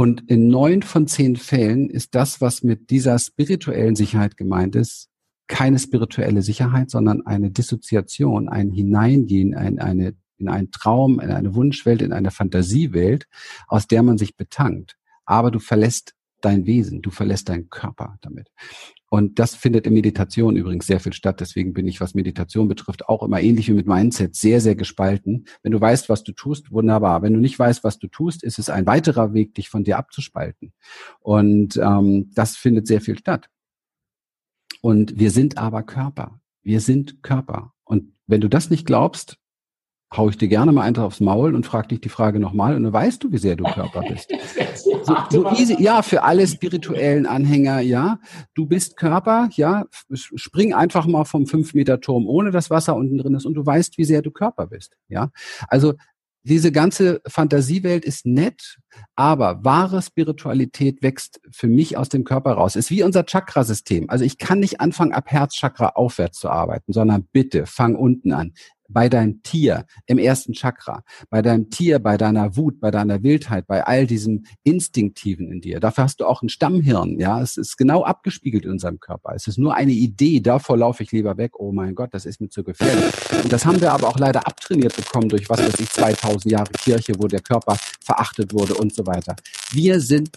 [0.00, 5.10] Und in neun von zehn Fällen ist das, was mit dieser spirituellen Sicherheit gemeint ist,
[5.46, 11.54] keine spirituelle Sicherheit, sondern eine Dissoziation, ein Hineingehen, ein, eine, in einen Traum, in eine
[11.54, 13.26] Wunschwelt, in eine Fantasiewelt,
[13.68, 14.96] aus der man sich betankt.
[15.26, 18.48] Aber du verlässt dein Wesen, du verlässt deinen Körper damit.
[19.12, 21.40] Und das findet in Meditation übrigens sehr viel statt.
[21.40, 25.46] Deswegen bin ich, was Meditation betrifft, auch immer ähnlich wie mit Mindset sehr, sehr gespalten.
[25.64, 27.20] Wenn du weißt, was du tust, wunderbar.
[27.20, 29.98] Wenn du nicht weißt, was du tust, ist es ein weiterer Weg, dich von dir
[29.98, 30.72] abzuspalten.
[31.18, 33.48] Und ähm, das findet sehr viel statt.
[34.80, 36.40] Und wir sind aber Körper.
[36.62, 37.72] Wir sind Körper.
[37.82, 39.38] Und wenn du das nicht glaubst,
[40.16, 42.84] hau ich dir gerne mal einfach aufs Maul und frag dich die Frage nochmal und
[42.84, 44.32] dann weißt du, wie sehr du Körper bist.
[45.02, 48.18] So, so easy, ja, für alle spirituellen Anhänger, ja.
[48.54, 49.84] Du bist Körper, ja.
[50.12, 53.64] Spring einfach mal vom 5 Meter Turm, ohne dass Wasser unten drin ist und du
[53.64, 55.30] weißt, wie sehr du Körper bist, ja.
[55.68, 55.94] Also
[56.42, 58.78] diese ganze Fantasiewelt ist nett,
[59.14, 62.76] aber wahre Spiritualität wächst für mich aus dem Körper raus.
[62.76, 64.08] Ist wie unser Chakrasystem.
[64.08, 68.54] Also ich kann nicht anfangen, ab Herzchakra aufwärts zu arbeiten, sondern bitte fang unten an
[68.92, 73.66] bei deinem Tier im ersten Chakra, bei deinem Tier, bei deiner Wut, bei deiner Wildheit,
[73.66, 75.80] bei all diesem Instinktiven in dir.
[75.80, 77.40] Dafür hast du auch ein Stammhirn, ja.
[77.40, 79.34] Es ist genau abgespiegelt in unserem Körper.
[79.34, 81.58] Es ist nur eine Idee, davor laufe ich lieber weg.
[81.58, 83.14] Oh mein Gott, das ist mir zu gefährlich.
[83.42, 86.72] Und das haben wir aber auch leider abtrainiert bekommen durch was weiß ich, 2000 Jahre
[86.72, 89.36] Kirche, wo der Körper verachtet wurde und so weiter.
[89.72, 90.30] Wir sind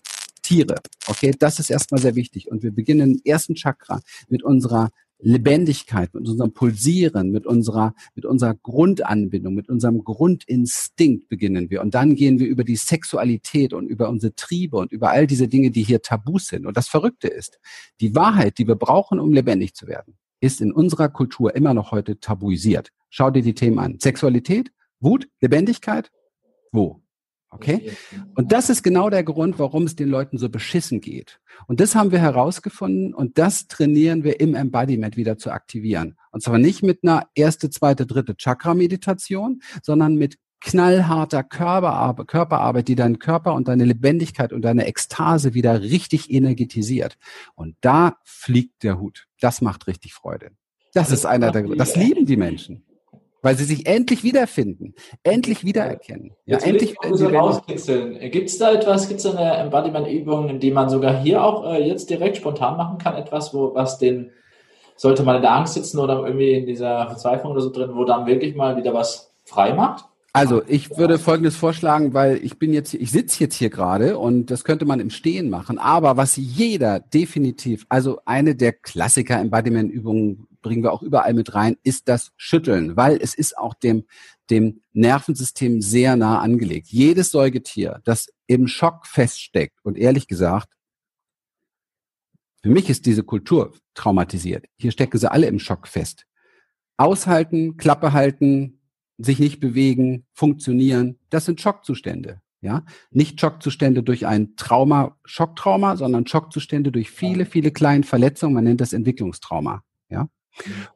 [0.43, 0.75] Tiere.
[1.07, 2.51] Okay, das ist erstmal sehr wichtig.
[2.51, 4.89] Und wir beginnen im ersten Chakra mit unserer
[5.23, 11.81] Lebendigkeit, mit unserem Pulsieren, mit unserer, mit unserer Grundanbindung, mit unserem Grundinstinkt beginnen wir.
[11.81, 15.47] Und dann gehen wir über die Sexualität und über unsere Triebe und über all diese
[15.47, 16.65] Dinge, die hier tabu sind.
[16.65, 17.59] Und das Verrückte ist,
[18.01, 21.91] die Wahrheit, die wir brauchen, um lebendig zu werden, ist in unserer Kultur immer noch
[21.91, 22.91] heute tabuisiert.
[23.09, 23.99] Schau dir die Themen an.
[23.99, 26.11] Sexualität, Wut, Lebendigkeit,
[26.71, 27.02] wo?
[27.53, 27.91] Okay?
[28.35, 31.39] Und das ist genau der Grund, warum es den Leuten so beschissen geht.
[31.67, 36.15] Und das haben wir herausgefunden und das trainieren wir im Embodiment wieder zu aktivieren.
[36.31, 42.95] Und zwar nicht mit einer erste, zweite, dritte Chakra-Meditation, sondern mit knallharter Körperarbeit, Körperarbeit, die
[42.95, 47.17] deinen Körper und deine Lebendigkeit und deine Ekstase wieder richtig energetisiert.
[47.55, 49.27] Und da fliegt der Hut.
[49.41, 50.51] Das macht richtig Freude.
[50.93, 52.85] Das ist einer der, das lieben die Menschen
[53.43, 56.31] weil sie sich endlich wiederfinden, endlich wiedererkennen.
[56.45, 58.31] Ja, Jetzt endlich wieder so rauskitzeln.
[58.31, 62.09] Gibt es da etwas, gibt es eine Embodiment-Übung, die man sogar hier auch äh, jetzt
[62.09, 63.15] direkt spontan machen kann?
[63.15, 64.31] Etwas, wo was den,
[64.95, 68.05] sollte man in der Angst sitzen oder irgendwie in dieser Verzweiflung oder so drin, wo
[68.05, 70.05] dann wirklich mal wieder was frei macht?
[70.31, 74.49] Also ich würde Folgendes vorschlagen, weil ich bin jetzt, ich sitze jetzt hier gerade und
[74.49, 75.77] das könnte man im Stehen machen.
[75.77, 81.77] Aber was jeder definitiv, also eine der Klassiker Embodiment-Übungen bringen wir auch überall mit rein,
[81.83, 84.05] ist das Schütteln, weil es ist auch dem,
[84.49, 86.87] dem Nervensystem sehr nah angelegt.
[86.87, 90.69] Jedes Säugetier, das im Schock feststeckt und ehrlich gesagt,
[92.63, 94.65] für mich ist diese Kultur traumatisiert.
[94.77, 96.25] Hier stecken sie alle im Schock fest.
[96.97, 98.79] Aushalten, Klappe halten,
[99.17, 102.41] sich nicht bewegen, funktionieren, das sind Schockzustände.
[102.61, 108.53] Ja, nicht Schockzustände durch ein Trauma, Schocktrauma, sondern Schockzustände durch viele, viele kleine Verletzungen.
[108.53, 109.83] Man nennt das Entwicklungstrauma.
[110.07, 110.29] Ja,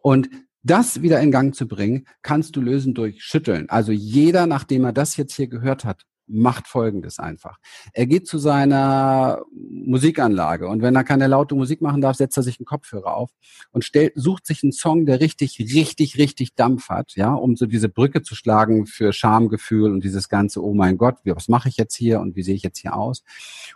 [0.01, 0.29] und
[0.63, 3.69] das wieder in Gang zu bringen, kannst du lösen durch Schütteln.
[3.69, 7.57] Also jeder, nachdem er das jetzt hier gehört hat, macht Folgendes einfach.
[7.93, 12.43] Er geht zu seiner Musikanlage und wenn er keine laute Musik machen darf, setzt er
[12.43, 13.31] sich einen Kopfhörer auf
[13.71, 17.65] und stellt, sucht sich einen Song, der richtig, richtig, richtig Dampf hat, ja, um so
[17.65, 21.77] diese Brücke zu schlagen für Schamgefühl und dieses ganze, oh mein Gott, was mache ich
[21.77, 23.23] jetzt hier und wie sehe ich jetzt hier aus?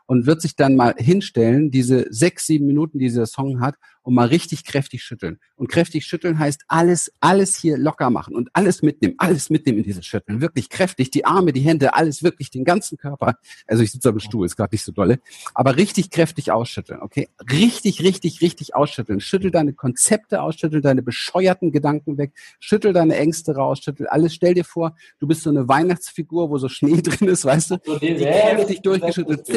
[0.06, 4.14] Und wird sich dann mal hinstellen, diese sechs, sieben Minuten, die dieser Song hat, und
[4.14, 5.40] mal richtig kräftig schütteln.
[5.56, 9.84] Und kräftig schütteln heißt alles, alles hier locker machen und alles mitnehmen, alles mitnehmen in
[9.84, 10.42] dieses Schütteln.
[10.42, 13.36] Wirklich kräftig, die Arme, die Hände, alles wirklich, den ganzen Körper.
[13.68, 15.20] Also ich sitze am Stuhl, ist gerade nicht so dolle,
[15.54, 17.30] aber richtig kräftig ausschütteln, okay?
[17.52, 19.20] Richtig, richtig, richtig ausschütteln.
[19.20, 24.34] Schüttel deine Konzepte aus, schüttel deine bescheuerten Gedanken weg, schüttel deine Ängste raus, schüttel alles.
[24.34, 27.78] Stell dir vor, du bist so eine Weihnachtsfigur, wo so Schnee drin ist, weißt du?
[28.02, 29.48] Die kräftig durchgeschüttelt.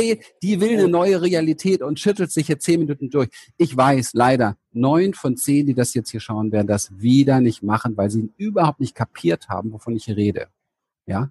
[0.42, 3.28] Die will eine neue Realität und schüttelt sich jetzt zehn Minuten durch.
[3.56, 4.33] Ich weiß, leider,
[4.72, 8.32] neun von zehn, die das jetzt hier schauen, werden das wieder nicht machen, weil sie
[8.36, 10.48] überhaupt nicht kapiert haben, wovon ich rede.
[11.06, 11.30] Ja,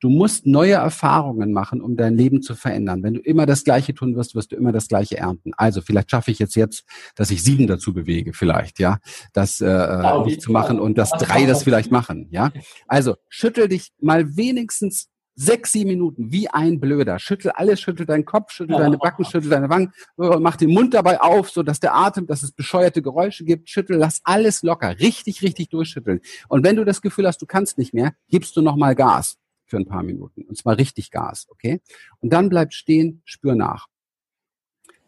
[0.00, 3.04] du musst neue Erfahrungen machen, um dein Leben zu verändern.
[3.04, 5.52] Wenn du immer das Gleiche tun wirst, wirst du immer das Gleiche ernten.
[5.56, 6.84] Also vielleicht schaffe ich jetzt jetzt,
[7.14, 8.98] dass ich sieben dazu bewege, vielleicht, ja,
[9.32, 12.50] das äh, ja, nicht zu machen und dass drei das vielleicht machen, ja.
[12.88, 17.18] Also schüttel dich mal wenigstens sechs, sieben Minuten wie ein Blöder.
[17.18, 21.20] Schüttel alles, schüttel deinen Kopf, schüttel deine Backen, schüttel deine Wangen, mach den Mund dabei
[21.20, 23.70] auf, so dass der Atem, dass es bescheuerte Geräusche gibt.
[23.70, 26.20] Schüttel, lass alles locker, richtig, richtig durchschütteln.
[26.48, 29.78] Und wenn du das Gefühl hast, du kannst nicht mehr, gibst du nochmal Gas für
[29.78, 30.42] ein paar Minuten.
[30.42, 31.80] Und zwar richtig Gas, okay?
[32.20, 33.88] Und dann bleib stehen, spür nach.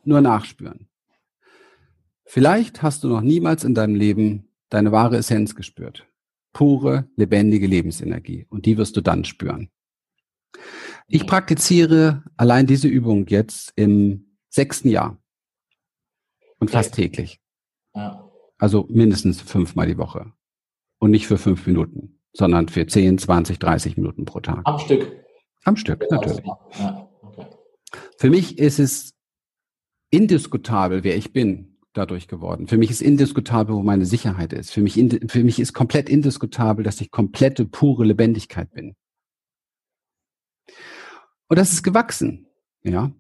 [0.05, 0.89] Nur nachspüren.
[2.25, 6.07] Vielleicht hast du noch niemals in deinem Leben deine wahre Essenz gespürt.
[6.53, 8.47] Pure, lebendige Lebensenergie.
[8.49, 9.71] Und die wirst du dann spüren.
[11.07, 15.19] Ich praktiziere allein diese Übung jetzt im sechsten Jahr
[16.59, 17.41] und fast täglich.
[17.95, 18.31] Ja.
[18.59, 20.33] Also mindestens fünfmal die Woche.
[20.99, 24.63] Und nicht für fünf Minuten, sondern für 10, 20, 30 Minuten pro Tag.
[24.65, 25.25] Am Stück.
[25.65, 26.45] Am Stück, natürlich.
[26.79, 27.11] Ja.
[27.21, 27.47] Okay.
[28.17, 29.15] Für mich ist es
[30.11, 32.69] indiskutabel, wer ich bin, dadurch geworden.
[32.69, 34.71] Für mich ist indiskutabel, wo meine Sicherheit ist.
[34.71, 34.95] Für mich,
[35.29, 38.95] für mich ist komplett indiskutabel, dass ich komplette, pure Lebendigkeit bin.
[41.49, 42.47] Und das ist gewachsen,
[42.83, 43.13] ja,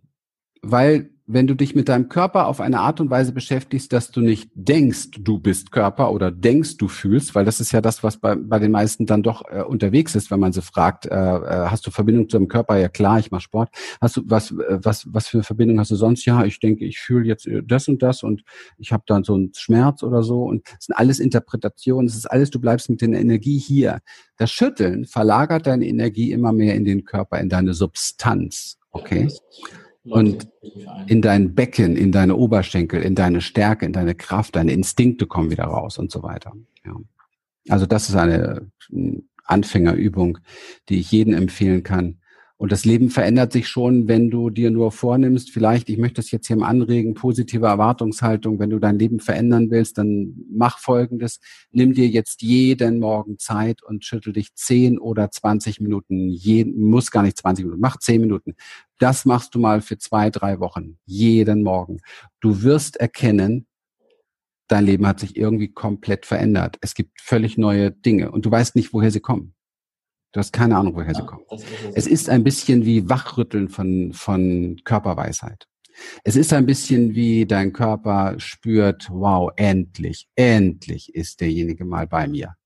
[0.63, 4.21] weil wenn du dich mit deinem Körper auf eine Art und Weise beschäftigst, dass du
[4.21, 8.19] nicht denkst, du bist Körper oder denkst, du fühlst, weil das ist ja das, was
[8.19, 11.69] bei, bei den meisten dann doch äh, unterwegs ist, wenn man sie fragt, äh, äh
[11.71, 12.77] hast du Verbindung zu deinem Körper?
[12.77, 13.71] Ja klar, ich mache Sport.
[14.03, 16.27] Hast du was, äh, was, was für eine Verbindung hast du sonst?
[16.27, 18.43] Ja, ich denke, ich fühle jetzt äh, das und das und
[18.77, 22.27] ich habe dann so einen Schmerz oder so und es sind alles Interpretationen, es ist
[22.27, 24.01] alles, du bleibst mit der Energie hier.
[24.37, 28.79] Das Schütteln verlagert deine Energie immer mehr in den Körper, in deine Substanz.
[28.91, 29.29] Okay
[30.05, 30.49] und
[31.07, 35.51] in dein Becken, in deine Oberschenkel, in deine Stärke, in deine Kraft, deine Instinkte kommen
[35.51, 36.53] wieder raus und so weiter.
[36.85, 36.97] Ja.
[37.69, 38.71] Also das ist eine
[39.45, 40.39] Anfängerübung,
[40.89, 42.19] die ich jedem empfehlen kann,
[42.65, 46.31] und das Leben verändert sich schon, wenn du dir nur vornimmst, vielleicht, ich möchte das
[46.31, 51.41] jetzt hier mal anregen, positive Erwartungshaltung, wenn du dein Leben verändern willst, dann mach Folgendes,
[51.73, 57.11] nimm dir jetzt jeden Morgen Zeit und schüttel dich 10 oder 20 Minuten, jeden, muss
[57.11, 58.55] gar nicht 20 Minuten, mach 10 Minuten.
[58.99, 61.99] Das machst du mal für zwei, drei Wochen, jeden Morgen.
[62.41, 63.67] Du wirst erkennen,
[64.69, 66.79] dein Leben hat sich irgendwie komplett verändert.
[66.81, 69.55] Es gibt völlig neue Dinge und du weißt nicht, woher sie kommen.
[70.35, 71.45] Du hast keine Ahnung, woher ja, sie kommen.
[71.49, 71.65] Ist
[71.95, 75.69] es ist ein bisschen wie Wachrütteln von, von Körperweisheit.
[76.25, 82.27] Es ist ein bisschen wie dein Körper spürt, wow, endlich, endlich ist derjenige mal bei
[82.27, 82.57] mir.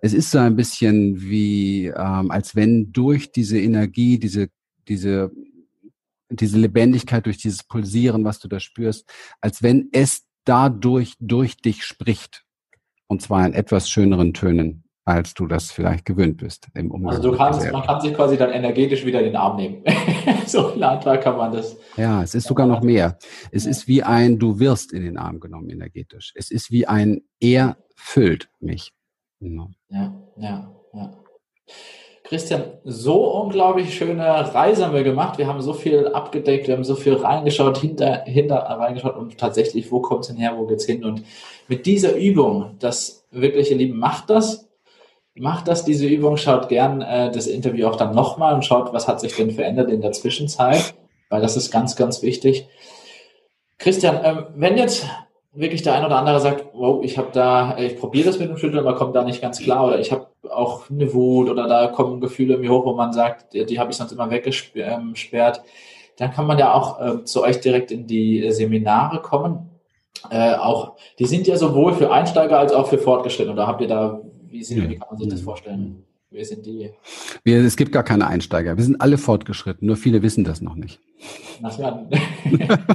[0.00, 4.50] Es ist so ein bisschen wie, ähm, als wenn durch diese Energie, diese,
[4.86, 5.32] diese,
[6.28, 9.08] diese Lebendigkeit, durch dieses Pulsieren, was du da spürst,
[9.40, 12.44] als wenn es dadurch durch dich spricht.
[13.06, 17.16] Und zwar in etwas schöneren Tönen als du das vielleicht gewöhnt bist im Umgang.
[17.16, 19.84] Also du kannst, man kann sich quasi dann energetisch wieder in den Arm nehmen.
[20.46, 20.80] so viel
[21.18, 21.76] kann man das.
[21.96, 23.18] Ja, es ist sogar noch mehr.
[23.50, 23.70] Es ja.
[23.70, 26.32] ist wie ein, du wirst in den Arm genommen energetisch.
[26.34, 28.92] Es ist wie ein, er füllt mich.
[29.40, 29.68] Genau.
[29.90, 31.12] Ja, ja, ja.
[32.24, 35.36] Christian, so unglaublich schöne Reise haben wir gemacht.
[35.36, 39.92] Wir haben so viel abgedeckt, wir haben so viel reingeschaut, hinter, hinter reingeschaut und tatsächlich,
[39.92, 41.04] wo kommt es denn her, wo geht's hin?
[41.04, 41.22] Und
[41.68, 44.66] mit dieser Übung, das wirkliche Lieben macht das,
[45.34, 49.08] macht das, diese Übung, schaut gern äh, das Interview auch dann nochmal und schaut, was
[49.08, 50.94] hat sich denn verändert in der Zwischenzeit,
[51.28, 52.68] weil das ist ganz, ganz wichtig.
[53.78, 55.06] Christian, ähm, wenn jetzt
[55.52, 58.56] wirklich der ein oder andere sagt, wow, ich habe da, ich probiere das mit dem
[58.56, 61.88] Schütteln, aber kommt da nicht ganz klar oder ich habe auch eine Wut oder da
[61.88, 65.62] kommen Gefühle mir hoch, wo man sagt, die, die habe ich sonst immer weggesperrt,
[66.16, 69.70] dann kann man ja auch äh, zu euch direkt in die Seminare kommen.
[70.30, 73.52] Äh, auch, die sind ja sowohl für Einsteiger als auch für Fortgeschrittene.
[73.54, 74.20] Oder habt ihr da
[74.54, 76.04] wie, sind, wie kann man sich das vorstellen?
[76.30, 76.90] Wer sind die?
[77.42, 78.76] Wir, es gibt gar keine Einsteiger.
[78.76, 81.00] Wir sind alle fortgeschritten, nur viele wissen das noch nicht.
[81.62, 82.08] Ach ja.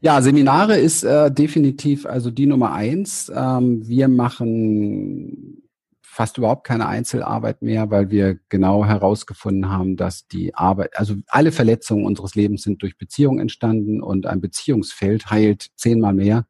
[0.00, 3.30] ja, Seminare ist äh, definitiv also die Nummer eins.
[3.34, 5.62] Ähm, wir machen
[6.02, 11.52] fast überhaupt keine Einzelarbeit mehr, weil wir genau herausgefunden haben, dass die Arbeit, also alle
[11.52, 16.46] Verletzungen unseres Lebens sind durch Beziehung entstanden und ein Beziehungsfeld heilt zehnmal mehr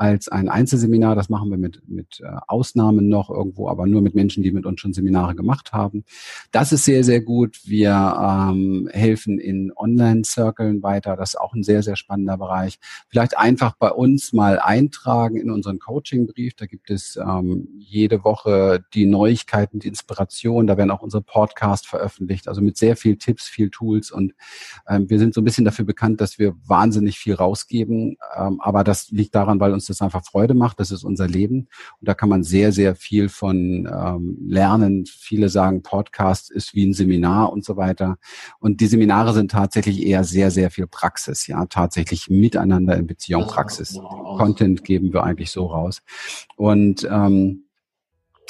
[0.00, 1.14] als ein Einzelseminar.
[1.14, 4.64] Das machen wir mit, mit äh, Ausnahmen noch irgendwo, aber nur mit Menschen, die mit
[4.64, 6.04] uns schon Seminare gemacht haben.
[6.52, 7.60] Das ist sehr, sehr gut.
[7.66, 11.16] Wir ähm, helfen in Online-Circlen weiter.
[11.16, 12.78] Das ist auch ein sehr, sehr spannender Bereich.
[13.08, 16.54] Vielleicht einfach bei uns mal eintragen in unseren Coaching-Brief.
[16.54, 20.66] Da gibt es ähm, jede Woche die Neuigkeiten, die Inspiration.
[20.66, 22.48] Da werden auch unsere Podcasts veröffentlicht.
[22.48, 24.10] Also mit sehr viel Tipps, viel Tools.
[24.10, 24.32] Und
[24.88, 28.16] ähm, wir sind so ein bisschen dafür bekannt, dass wir wahnsinnig viel rausgeben.
[28.34, 30.80] Ähm, aber das liegt daran, weil uns das einfach Freude macht.
[30.80, 31.68] Das ist unser Leben.
[32.00, 35.06] Und da kann man sehr, sehr viel von ähm, lernen.
[35.06, 38.18] Viele sagen, Podcast ist wie ein Seminar und so weiter.
[38.58, 43.46] Und die Seminare sind tatsächlich eher sehr, sehr viel Praxis, ja, tatsächlich miteinander in Beziehung
[43.46, 43.98] Praxis.
[44.38, 46.02] Content geben wir eigentlich so raus.
[46.56, 47.64] Und ähm,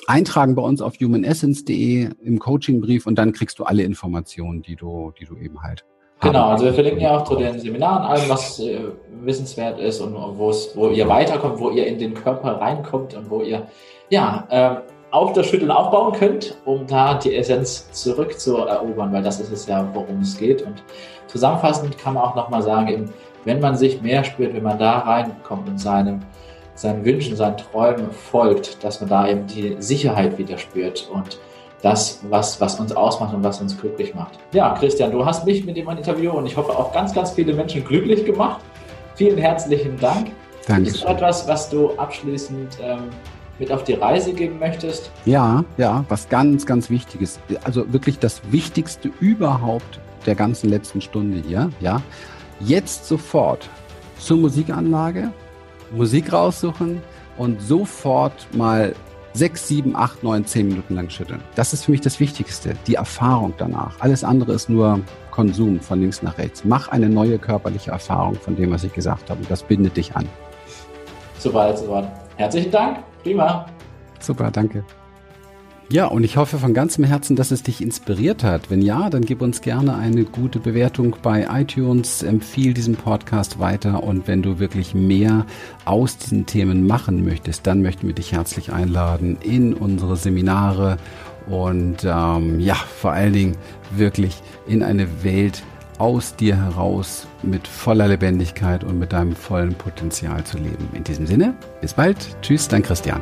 [0.07, 5.13] eintragen bei uns auf humanessence.de im Coachingbrief und dann kriegst du alle Informationen, die du,
[5.19, 5.85] die du eben halt
[6.21, 8.79] Genau, also wir verlinken ja auch zu den Seminaren allem, was äh,
[9.23, 13.67] wissenswert ist und wo ihr weiterkommt, wo ihr in den Körper reinkommt und wo ihr
[14.11, 19.51] ja äh, auf das Schütteln aufbauen könnt, um da die Essenz zurückzuerobern, weil das ist
[19.51, 20.63] es ja, worum es geht.
[20.63, 20.83] Und
[21.27, 23.13] zusammenfassend kann man auch nochmal sagen, eben,
[23.45, 26.21] wenn man sich mehr spürt, wenn man da reinkommt und seinem,
[26.75, 31.39] seinen Wünschen, seinen Träumen folgt, dass man da eben die Sicherheit wieder spürt und
[31.83, 34.39] das, was, was uns ausmacht und was uns glücklich macht.
[34.53, 37.55] Ja, Christian, du hast mich mit dem Interview und ich hoffe auch ganz, ganz viele
[37.55, 38.61] Menschen glücklich gemacht.
[39.15, 40.31] Vielen herzlichen Dank.
[40.67, 40.91] Danke.
[40.91, 43.11] Ist etwas, was du abschließend ähm,
[43.59, 45.11] mit auf die Reise geben möchtest?
[45.25, 47.39] Ja, ja, was ganz, ganz Wichtiges.
[47.65, 52.03] Also wirklich das Wichtigste überhaupt der ganzen letzten Stunde hier, ja.
[52.61, 53.69] Jetzt sofort
[54.19, 55.33] zur Musikanlage,
[55.93, 57.01] Musik raussuchen
[57.39, 58.95] und sofort mal
[59.33, 61.41] sechs, sieben, acht, neun, zehn Minuten lang schütteln.
[61.55, 63.95] Das ist für mich das Wichtigste, die Erfahrung danach.
[64.01, 65.01] Alles andere ist nur
[65.31, 66.65] Konsum von links nach rechts.
[66.65, 69.41] Mach eine neue körperliche Erfahrung von dem, was ich gesagt habe.
[69.41, 70.27] Und das bindet dich an.
[71.39, 72.11] Super, super.
[72.37, 72.99] Herzlichen Dank.
[73.23, 73.67] Prima.
[74.19, 74.85] Super, danke.
[75.93, 78.71] Ja, und ich hoffe von ganzem Herzen, dass es dich inspiriert hat.
[78.71, 84.05] Wenn ja, dann gib uns gerne eine gute Bewertung bei iTunes, empfiehl diesen Podcast weiter
[84.05, 85.47] und wenn du wirklich mehr
[85.87, 90.97] aus diesen Themen machen möchtest, dann möchten wir dich herzlich einladen in unsere Seminare
[91.49, 93.57] und ähm, ja, vor allen Dingen
[93.91, 95.65] wirklich in eine Welt
[95.99, 100.89] aus dir heraus mit voller Lebendigkeit und mit deinem vollen Potenzial zu leben.
[100.95, 102.17] In diesem Sinne, bis bald.
[102.43, 103.21] Tschüss, dein Christian.